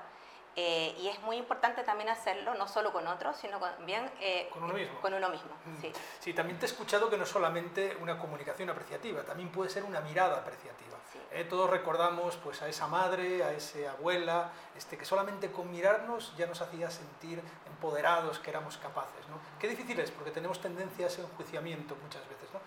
eh, 0.56 0.96
y 1.00 1.08
es 1.08 1.22
muy 1.22 1.38
importante 1.38 1.84
también 1.84 2.10
hacerlo, 2.10 2.54
no 2.56 2.68
solo 2.68 2.94
con 2.94 3.06
otros, 3.08 3.36
sino 3.36 3.60
también 3.60 4.10
eh, 4.22 4.50
con 4.52 4.64
uno 4.64 4.74
mismo. 4.74 5.02
Con 5.02 5.14
uno 5.14 5.30
mismo 5.30 5.52
mm. 5.66 5.82
sí. 5.82 5.92
sí. 6.20 6.34
también 6.34 6.58
te 6.58 6.66
he 6.66 6.70
escuchado 6.70 7.10
que 7.10 7.18
no 7.18 7.24
es 7.24 7.30
solamente 7.30 7.98
una 8.00 8.18
comunicación 8.18 8.70
apreciativa, 8.70 9.24
también 9.24 9.50
puede 9.50 9.70
ser 9.70 9.84
una 9.84 10.02
mirada 10.02 10.38
apreciativa. 10.38 10.96
Eh, 11.32 11.44
todos 11.44 11.70
recordamos 11.70 12.38
pues, 12.38 12.62
a 12.62 12.70
esa 12.70 12.88
madre, 12.88 13.44
a 13.44 13.52
esa 13.52 13.92
abuela, 13.92 14.52
este, 14.76 14.98
que 14.98 15.04
solamente 15.04 15.52
con 15.52 15.70
mirarnos 15.70 16.34
ya 16.38 16.48
nos 16.48 16.62
hacía 16.62 16.90
sentir 16.90 17.42
empoderados, 17.68 18.40
que 18.40 18.50
éramos 18.50 18.78
capaces. 18.78 19.28
¿no? 19.30 19.40
Qué 19.60 19.68
difícil 19.68 20.00
es, 20.00 20.12
porque 20.12 20.32
tenemos 20.32 20.62
tendencia 20.62 21.06
a 21.06 21.10
ese 21.10 21.22
enjuiciamiento 21.22 21.98
muchas 22.02 22.22
veces. 22.30 22.48
¿no? 22.54 22.62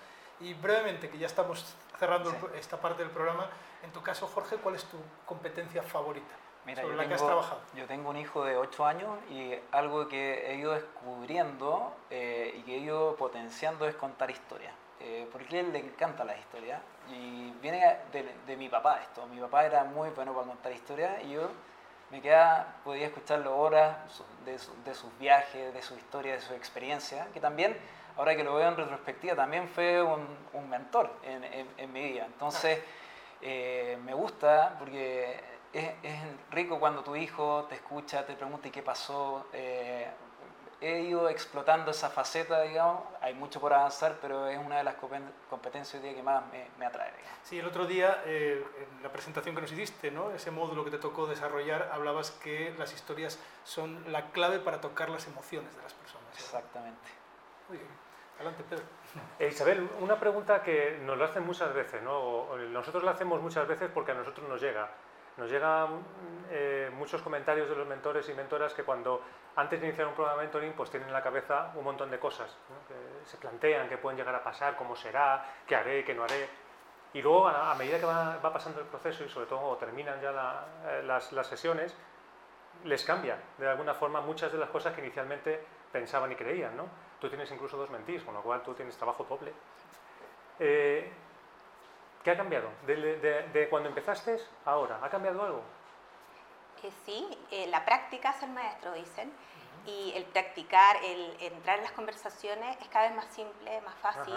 Y 0.46 0.54
brevemente, 0.54 1.08
que 1.08 1.18
ya 1.18 1.26
estamos 1.26 1.74
cerrando 1.98 2.30
esta 2.54 2.78
parte 2.78 3.02
del 3.02 3.10
programa, 3.10 3.48
en 3.82 3.90
tu 3.90 4.02
caso, 4.02 4.26
Jorge, 4.26 4.56
¿cuál 4.56 4.74
es 4.74 4.84
tu 4.84 4.98
competencia 5.24 5.82
favorita? 5.82 6.34
Mira, 6.66 6.82
yo 6.82 6.96
tengo, 6.96 7.42
Yo 7.74 7.86
tengo 7.86 8.10
un 8.10 8.16
hijo 8.16 8.44
de 8.44 8.56
8 8.56 8.84
años 8.84 9.18
y 9.30 9.54
algo 9.72 10.06
que 10.08 10.50
he 10.50 10.56
ido 10.56 10.74
descubriendo 10.74 11.96
eh, 12.10 12.54
y 12.58 12.62
que 12.62 12.74
he 12.74 12.78
ido 12.78 13.16
potenciando 13.16 13.88
es 13.88 13.94
contar 13.94 14.30
historias. 14.30 14.74
Eh, 15.00 15.28
porque 15.30 15.58
a 15.58 15.60
él 15.60 15.72
le 15.72 15.78
encanta 15.78 16.24
las 16.24 16.38
historias 16.38 16.80
y 17.08 17.52
viene 17.62 17.98
de, 18.12 18.56
mi 18.56 18.68
papá 18.68 19.00
esto. 19.00 19.26
Mi 19.26 19.40
papá 19.40 19.64
era 19.64 19.84
muy 19.84 20.10
bueno 20.10 20.34
para 20.34 20.46
contar 20.46 20.72
historias 20.72 21.22
y 21.24 21.30
yo 21.30 21.48
me 22.10 22.20
quedaba, 22.20 22.66
podía 22.84 23.06
escucharlo 23.06 23.56
horas 23.56 23.96
de, 24.44 24.58
sus 24.94 25.18
viajes, 25.18 25.72
de 25.72 25.82
su 25.82 25.94
historia, 25.94 26.32
de 26.32 26.40
su 26.40 26.52
experiencia, 26.54 27.28
que 27.32 27.38
también, 27.38 27.76
ahora 28.16 28.34
que 28.34 28.42
lo 28.42 28.54
veo 28.54 28.68
en 28.68 28.76
retrospectiva, 28.76 29.36
también 29.36 29.68
fue 29.68 30.02
un, 30.02 30.68
mentor 30.68 31.10
en, 31.22 31.92
mi 31.92 32.02
vida. 32.02 32.26
Entonces, 32.26 32.80
eh, 33.40 33.98
me 34.04 34.14
gusta 34.14 34.74
porque 34.78 35.40
es, 35.72 35.90
rico 36.50 36.78
cuando 36.78 37.02
tu 37.02 37.16
hijo 37.16 37.66
te 37.68 37.76
escucha, 37.76 38.24
te 38.24 38.34
pregunta 38.34 38.68
y 38.68 38.70
qué 38.70 38.82
pasó. 38.82 39.46
Eh, 39.52 40.08
he 40.80 41.00
ido 41.00 41.28
explotando 41.28 41.90
esa 41.90 42.08
faceta, 42.08 42.62
digamos. 42.62 43.02
Hay 43.20 43.34
mucho 43.34 43.60
por 43.60 43.72
avanzar, 43.72 44.18
pero 44.20 44.46
es 44.46 44.58
una 44.58 44.78
de 44.78 44.84
las 44.84 44.94
competencias 45.50 45.94
hoy 45.94 46.00
día 46.00 46.14
que 46.14 46.22
más 46.22 46.42
me, 46.78 46.86
atrae. 46.86 47.12
Sí, 47.42 47.58
el 47.58 47.66
otro 47.66 47.86
día, 47.86 48.22
eh, 48.26 48.64
en 48.96 49.02
la 49.02 49.10
presentación 49.10 49.54
que 49.54 49.62
nos 49.62 49.72
hiciste, 49.72 50.10
¿no? 50.10 50.30
ese 50.30 50.50
módulo 50.50 50.84
que 50.84 50.90
te 50.90 50.98
tocó 50.98 51.26
desarrollar, 51.26 51.90
hablabas 51.92 52.30
que 52.30 52.74
las 52.78 52.92
historias 52.92 53.38
son 53.64 54.12
la 54.12 54.30
clave 54.30 54.58
para 54.60 54.80
tocar 54.80 55.08
las 55.10 55.26
emociones 55.26 55.74
de 55.74 55.82
las 55.82 55.94
personas. 55.94 56.28
Exactamente. 56.34 57.08
Muy 57.68 57.78
bien. 57.78 57.90
Adelante, 58.36 58.62
Pedro. 58.68 58.84
Eh, 59.40 59.48
Isabel, 59.48 59.88
una 60.00 60.20
pregunta 60.20 60.62
que 60.62 60.98
nos 61.02 61.18
lo 61.18 61.24
hacen 61.24 61.44
muchas 61.44 61.74
veces, 61.74 62.02
¿no? 62.02 62.56
nosotros 62.56 63.02
la 63.02 63.10
hacemos 63.10 63.42
muchas 63.42 63.66
veces 63.66 63.90
porque 63.92 64.12
a 64.12 64.14
nosotros 64.14 64.48
nos 64.48 64.60
llega. 64.60 64.88
Nos 65.38 65.48
llegan 65.48 66.04
eh, 66.50 66.90
muchos 66.92 67.22
comentarios 67.22 67.68
de 67.68 67.76
los 67.76 67.86
mentores 67.86 68.28
y 68.28 68.34
mentoras 68.34 68.74
que 68.74 68.82
cuando 68.82 69.22
antes 69.54 69.80
de 69.80 69.86
iniciar 69.86 70.08
un 70.08 70.14
programa 70.14 70.40
de 70.40 70.46
mentoring 70.46 70.72
pues 70.72 70.90
tienen 70.90 71.08
en 71.08 71.14
la 71.14 71.22
cabeza 71.22 71.72
un 71.76 71.84
montón 71.84 72.10
de 72.10 72.18
cosas 72.18 72.56
que 72.88 73.24
se 73.24 73.36
plantean, 73.36 73.88
que 73.88 73.98
pueden 73.98 74.18
llegar 74.18 74.34
a 74.34 74.42
pasar, 74.42 74.76
cómo 74.76 74.96
será, 74.96 75.44
qué 75.64 75.76
haré, 75.76 76.04
qué 76.04 76.12
no 76.12 76.24
haré. 76.24 76.48
Y 77.12 77.22
luego 77.22 77.46
a, 77.48 77.74
medida 77.76 77.98
que 77.98 78.04
va, 78.04 78.40
pasando 78.52 78.80
el 78.80 78.86
proceso 78.86 79.24
y 79.24 79.28
sobre 79.28 79.46
todo 79.46 79.76
terminan 79.76 80.20
ya 80.20 80.66
eh, 80.86 81.02
las, 81.04 81.32
las, 81.32 81.46
sesiones, 81.46 81.96
les 82.84 83.04
cambia 83.04 83.38
de 83.58 83.68
alguna 83.68 83.94
forma 83.94 84.20
muchas 84.20 84.52
de 84.52 84.58
las 84.58 84.68
cosas 84.70 84.92
que 84.92 85.00
inicialmente 85.00 85.64
pensaban 85.92 86.32
y 86.32 86.34
creían. 86.34 86.76
¿no? 86.76 86.86
Tú 87.20 87.28
tienes 87.28 87.50
incluso 87.52 87.76
dos 87.76 87.90
mentís, 87.90 88.24
con 88.24 88.34
lo 88.34 88.42
cual 88.42 88.62
tú 88.62 88.74
tienes 88.74 88.96
trabajo 88.96 89.24
doble. 89.24 89.52
Eh, 90.58 91.10
¿Qué 92.28 92.32
ha 92.32 92.36
cambiado 92.36 92.68
de, 92.86 93.68
cuando 93.70 93.88
empezaste 93.88 94.38
a 94.66 94.72
ahora? 94.72 95.00
¿Ha 95.02 95.08
cambiado 95.08 95.42
algo? 95.42 95.62
Eh, 96.82 96.90
sí, 97.06 97.26
eh, 97.50 97.66
la 97.68 97.86
práctica 97.86 98.32
es 98.32 98.42
el 98.42 98.50
maestro, 98.50 98.92
dicen, 98.92 99.32
y 99.86 100.12
el 100.14 100.24
practicar, 100.24 100.96
el 101.02 101.38
entrar 101.40 101.78
en 101.78 101.84
las 101.84 101.92
conversaciones 101.92 102.76
es 102.82 102.88
cada 102.88 103.08
vez 103.08 103.16
más 103.16 103.34
simple, 103.34 103.80
más 103.80 103.94
fácil, 104.02 104.34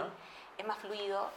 es 0.57 0.65
más 0.65 0.77
fluido. 0.77 1.31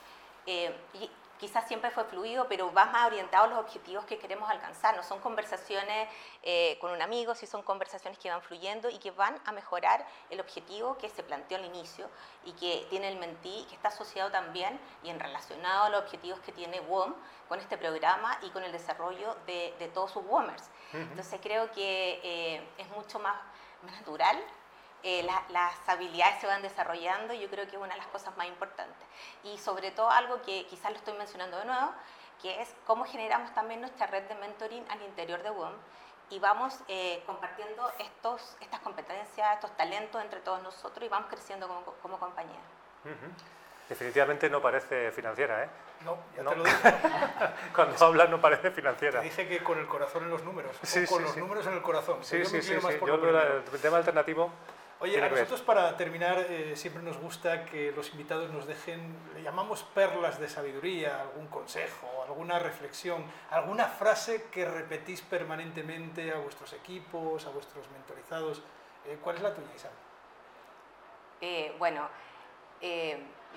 Eh, 0.47 0.73
y 0.93 1.11
quizás 1.39 1.67
siempre 1.67 1.91
fue 1.91 2.05
fluido, 2.05 2.47
pero 2.49 2.73
va 2.73 2.87
más 2.87 3.07
orientado 3.07 3.45
a 3.45 3.47
los 3.49 3.59
objetivos 3.59 4.05
que 4.05 4.19
queremos 4.19 4.49
alcanzar. 4.51 4.97
No 4.97 5.03
son 5.03 5.21
conversaciones 5.21 6.09
eh, 6.43 6.79
con 6.81 6.93
un 6.93 7.03
amigo, 7.03 7.35
sí 7.35 7.47
son 7.47 7.63
conversaciones 7.63 8.19
que 8.19 8.31
van 8.31 8.43
fluyendo 8.43 8.89
y 8.89 8.99
que 8.99 9.11
van 9.11 9.39
a 9.45 9.53
mejorar 9.53 10.07
el 10.31 10.41
objetivo 10.41 10.97
que 10.99 11.09
se 11.09 11.23
planteó 11.23 11.59
al 11.59 11.65
inicio 11.65 12.09
y 12.45 12.53
que 12.53 12.87
tiene 12.91 13.09
el 13.09 13.17
mentí, 13.17 13.67
que 13.69 13.75
está 13.75 13.89
asociado 13.89 14.31
también 14.31 14.79
y 15.03 15.11
en 15.11 15.21
relacionado 15.21 15.85
a 15.85 15.89
los 15.91 16.03
objetivos 16.03 16.41
que 16.41 16.53
tiene 16.53 16.81
WOM 16.81 17.15
con 17.49 17.59
este 17.59 17.77
programa 17.77 18.39
y 18.43 18.51
con 18.51 18.65
el 18.65 18.73
desarrollo 18.73 19.37
de, 19.47 19.91
todos 19.93 20.13
sus 20.13 20.25
WOMers. 20.25 20.71
Entonces 20.93 21.41
creo 21.43 21.71
que 21.73 22.21
eh, 22.23 22.69
es 22.79 22.89
mucho 22.91 23.19
más, 23.19 23.37
natural 23.85 24.43
eh, 25.05 25.23
las 25.23 25.89
habilidades 25.89 26.41
se 26.41 26.47
van 26.47 26.63
desarrollando 26.63 27.35
y 27.35 27.41
yo 27.41 27.51
creo 27.51 27.67
que 27.67 27.77
es 27.77 27.83
una 27.83 27.93
de 27.93 27.99
las 27.99 28.07
cosas 28.07 28.35
más 28.39 28.47
importantes. 28.47 29.07
Y 29.43 29.59
sobre 29.59 29.91
todo 29.91 30.11
algo 30.11 30.41
que 30.43 30.67
quizás 30.67 30.91
lo 30.91 30.97
estoy 30.97 31.13
mencionando 31.15 31.59
de 31.59 31.67
nuevo, 31.67 31.93
que 32.41 32.63
es 32.63 32.75
cómo 32.87 33.05
generamos 33.05 33.53
también 33.55 33.81
nuestra 33.81 34.07
red 34.07 34.23
de 34.25 34.35
mentoring 34.37 34.85
al 34.91 35.03
interior 35.03 35.43
de 35.43 35.51
WOM 35.51 35.73
y 36.31 36.39
vamos 36.39 36.79
eh, 36.89 37.23
compartiendo 37.27 37.93
estos, 37.99 38.57
estas 38.61 38.81
competencias, 38.81 39.55
estos 39.55 39.77
talentos 39.77 40.23
entre 40.23 40.41
todos 40.41 40.63
nosotros 40.63 41.05
y 41.05 41.09
vamos 41.09 41.29
creciendo 41.29 41.69
como, 41.69 41.83
como 42.03 42.19
compañía. 42.19 42.61
Definitivamente 43.89 44.49
no 44.49 44.63
parece 44.63 45.13
financiera, 45.13 45.65
¿eh? 45.65 45.69
No, 46.03 46.17
ya 46.35 46.49
te 46.49 46.57
lo 46.57 46.65
digo. 46.65 46.77
Cuando 47.75 48.07
hablas 48.07 48.31
no 48.31 48.41
parece 48.41 48.71
financiera. 48.71 49.21
Te 49.21 49.27
dije 49.27 49.47
que 49.47 49.63
con 49.63 49.79
el 49.79 49.87
corazón 49.87 50.25
en 50.25 50.31
los 50.31 50.43
números, 50.43 50.75
o 50.77 51.09
con 51.11 51.23
los 51.23 51.37
números 51.37 51.67
en 51.67 51.75
el 51.75 51.83
corazón. 51.83 52.25
Sí, 52.25 52.45
sí, 52.47 52.63
sí. 52.63 52.75
Yo 53.07 53.15
el 53.15 53.81
tema 53.83 53.99
alternativo 53.99 54.51
Oye, 55.05 55.23
a 55.23 55.29
nosotros 55.29 55.61
para 55.61 55.95
terminar 55.99 56.47
eh, 56.49 56.77
siempre 56.77 57.03
nos 57.03 57.19
gusta 57.19 57.67
que 57.67 57.93
los 57.93 58.09
invitados 58.13 58.51
nos 58.51 58.67
dejen, 58.67 59.15
le 59.35 59.43
llamamos 59.43 59.83
perlas 59.83 60.41
de 60.41 60.49
sabiduría, 60.49 61.21
algún 61.21 61.47
consejo, 61.49 62.09
alguna 62.27 62.59
reflexión, 62.59 63.23
alguna 63.51 63.85
frase 63.85 64.49
que 64.51 64.65
repetís 64.65 65.21
permanentemente 65.21 66.33
a 66.33 66.39
vuestros 66.39 66.73
equipos, 66.73 67.45
a 67.45 67.51
vuestros 67.51 67.87
mentorizados. 67.91 68.63
Eh, 69.05 69.19
¿Cuál 69.23 69.37
es 69.37 69.43
la 69.43 69.55
tuya, 69.55 69.69
Isabel? 69.77 69.97
Eh, 71.43 71.77
bueno, 71.79 72.09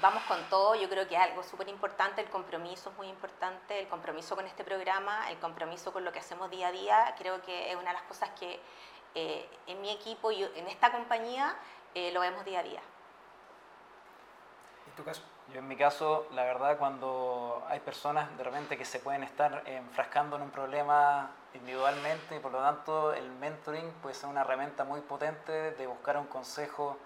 vamos 0.01 0.23
con 0.23 0.43
todo, 0.49 0.75
yo 0.75 0.89
creo 0.89 1.07
que 1.07 1.15
es 1.15 1.21
algo 1.21 1.43
súper 1.43 1.69
importante, 1.69 2.19
el 2.19 2.29
compromiso 2.29 2.89
es 2.89 2.97
muy 2.97 3.07
importante, 3.07 3.79
el 3.79 3.87
compromiso 3.87 4.35
con 4.35 4.45
este 4.47 4.65
programa, 4.65 5.31
el 5.31 5.37
compromiso 5.37 5.93
con 5.93 6.03
lo 6.03 6.11
que 6.11 6.19
hacemos 6.19 6.51
día 6.51 6.67
a 6.67 6.71
día, 6.73 7.15
creo 7.17 7.41
que 7.41 7.71
es 7.71 7.77
una 7.77 7.91
de 7.91 7.93
las 7.93 8.03
cosas 8.03 8.31
que 8.37 8.59
eh, 9.15 9.49
en 9.67 9.81
mi 9.81 9.91
equipo 9.91 10.31
y 10.31 10.43
en 10.43 10.67
esta 10.67 10.91
compañía 10.91 11.55
eh, 11.95 12.11
lo 12.11 12.21
vemos 12.21 12.45
día 12.45 12.59
a 12.59 12.63
día. 12.63 12.81
¿En 14.87 14.95
tu 14.95 15.03
caso? 15.03 15.21
Yo 15.53 15.59
en 15.59 15.67
mi 15.67 15.77
caso, 15.77 16.27
la 16.33 16.43
verdad, 16.43 16.77
cuando 16.77 17.63
hay 17.69 17.79
personas 17.79 18.35
de 18.37 18.43
repente 18.43 18.77
que 18.77 18.83
se 18.83 18.99
pueden 18.99 19.23
estar 19.23 19.63
enfrascando 19.65 20.35
en 20.35 20.41
un 20.41 20.51
problema 20.51 21.31
individualmente 21.53 22.35
y 22.35 22.39
por 22.39 22.51
lo 22.51 22.59
tanto 22.59 23.13
el 23.13 23.31
mentoring 23.31 23.89
puede 24.01 24.13
ser 24.13 24.29
una 24.29 24.41
herramienta 24.41 24.83
muy 24.83 24.99
potente 25.01 25.71
de 25.71 25.87
buscar 25.87 26.17
un 26.17 26.27
consejo, 26.27 26.97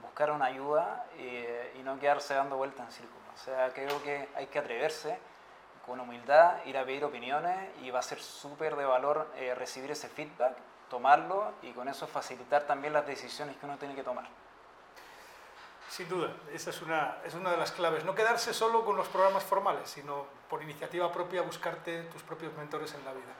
buscar 0.00 0.30
una 0.30 0.46
ayuda 0.46 1.06
y, 1.18 1.82
no 1.82 1.98
quedarse 1.98 2.34
dando 2.34 2.56
vueltas 2.56 2.86
en 2.86 2.92
círculo. 2.92 3.24
O 3.34 3.36
sea, 3.36 3.72
creo 3.74 4.02
que 4.02 4.28
hay 4.36 4.46
que 4.46 4.58
atreverse 4.58 5.18
con 5.86 6.00
humildad, 6.00 6.64
ir 6.66 6.78
a 6.78 6.84
pedir 6.84 7.04
opiniones 7.04 7.70
y 7.82 7.90
va 7.90 7.98
a 7.98 8.02
ser 8.02 8.20
súper 8.20 8.76
de 8.76 8.84
valor 8.84 9.28
eh, 9.36 9.54
recibir 9.54 9.90
ese 9.90 10.08
feedback 10.08 10.56
tomarlo 10.92 11.52
y 11.62 11.72
con 11.72 11.88
eso 11.88 12.06
facilitar 12.06 12.64
también 12.64 12.92
las 12.92 13.06
decisiones 13.06 13.56
que 13.56 13.64
uno 13.64 13.78
tiene 13.78 13.94
que 13.94 14.02
tomar. 14.02 14.26
Sin 15.88 16.06
duda, 16.06 16.30
esa 16.52 16.68
es 16.68 16.82
una, 16.82 17.16
es 17.24 17.32
una 17.32 17.50
de 17.50 17.56
las 17.56 17.72
claves. 17.72 18.04
No 18.04 18.14
quedarse 18.14 18.52
solo 18.52 18.84
con 18.84 18.96
los 18.96 19.08
programas 19.08 19.42
formales, 19.42 19.88
sino 19.88 20.26
por 20.50 20.62
iniciativa 20.62 21.10
propia 21.10 21.40
buscarte 21.40 22.02
tus 22.04 22.22
propios 22.22 22.52
mentores 22.58 22.92
en 22.92 23.04
la 23.06 23.12
vida. 23.12 23.32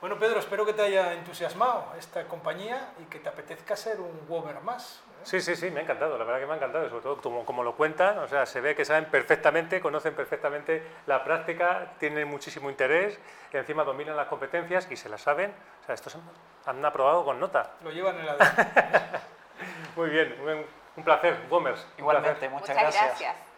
Bueno, 0.00 0.18
Pedro, 0.18 0.40
espero 0.40 0.66
que 0.66 0.74
te 0.74 0.82
haya 0.82 1.14
entusiasmado 1.14 1.86
esta 1.98 2.24
compañía 2.24 2.90
y 3.00 3.04
que 3.04 3.18
te 3.18 3.30
apetezca 3.30 3.74
ser 3.76 3.98
un 3.98 4.26
Womer 4.28 4.60
más. 4.60 5.02
¿eh? 5.08 5.20
Sí, 5.22 5.40
sí, 5.40 5.56
sí, 5.56 5.70
me 5.70 5.80
ha 5.80 5.82
encantado, 5.84 6.18
la 6.18 6.24
verdad 6.24 6.40
que 6.40 6.46
me 6.46 6.52
ha 6.52 6.56
encantado, 6.56 6.88
sobre 6.90 7.02
todo 7.02 7.16
como, 7.22 7.46
como, 7.46 7.64
lo 7.64 7.76
cuentan, 7.76 8.18
o 8.18 8.28
sea, 8.28 8.44
se 8.44 8.60
ve 8.60 8.76
que 8.76 8.84
saben 8.84 9.06
perfectamente, 9.06 9.80
conocen 9.80 10.14
perfectamente 10.14 10.82
la 11.06 11.24
práctica, 11.24 11.92
tienen 11.98 12.28
muchísimo 12.28 12.68
interés, 12.68 13.18
y 13.52 13.56
encima 13.56 13.84
dominan 13.84 14.16
las 14.16 14.28
competencias 14.28 14.86
y 14.90 14.96
se 14.96 15.08
las 15.08 15.22
saben, 15.22 15.54
o 15.82 15.86
sea, 15.86 15.94
estos 15.94 16.18
han, 16.66 16.84
aprobado 16.84 17.24
con 17.24 17.40
nota. 17.40 17.70
Lo 17.82 17.90
llevan 17.90 18.18
en 18.18 18.26
la 18.26 18.36
Muy 19.96 20.10
bien, 20.10 20.36
un, 20.94 21.04
placer, 21.04 21.38
Womers. 21.48 21.86
Igualmente, 21.96 22.50
muchas, 22.50 22.76
gracias. 22.76 23.55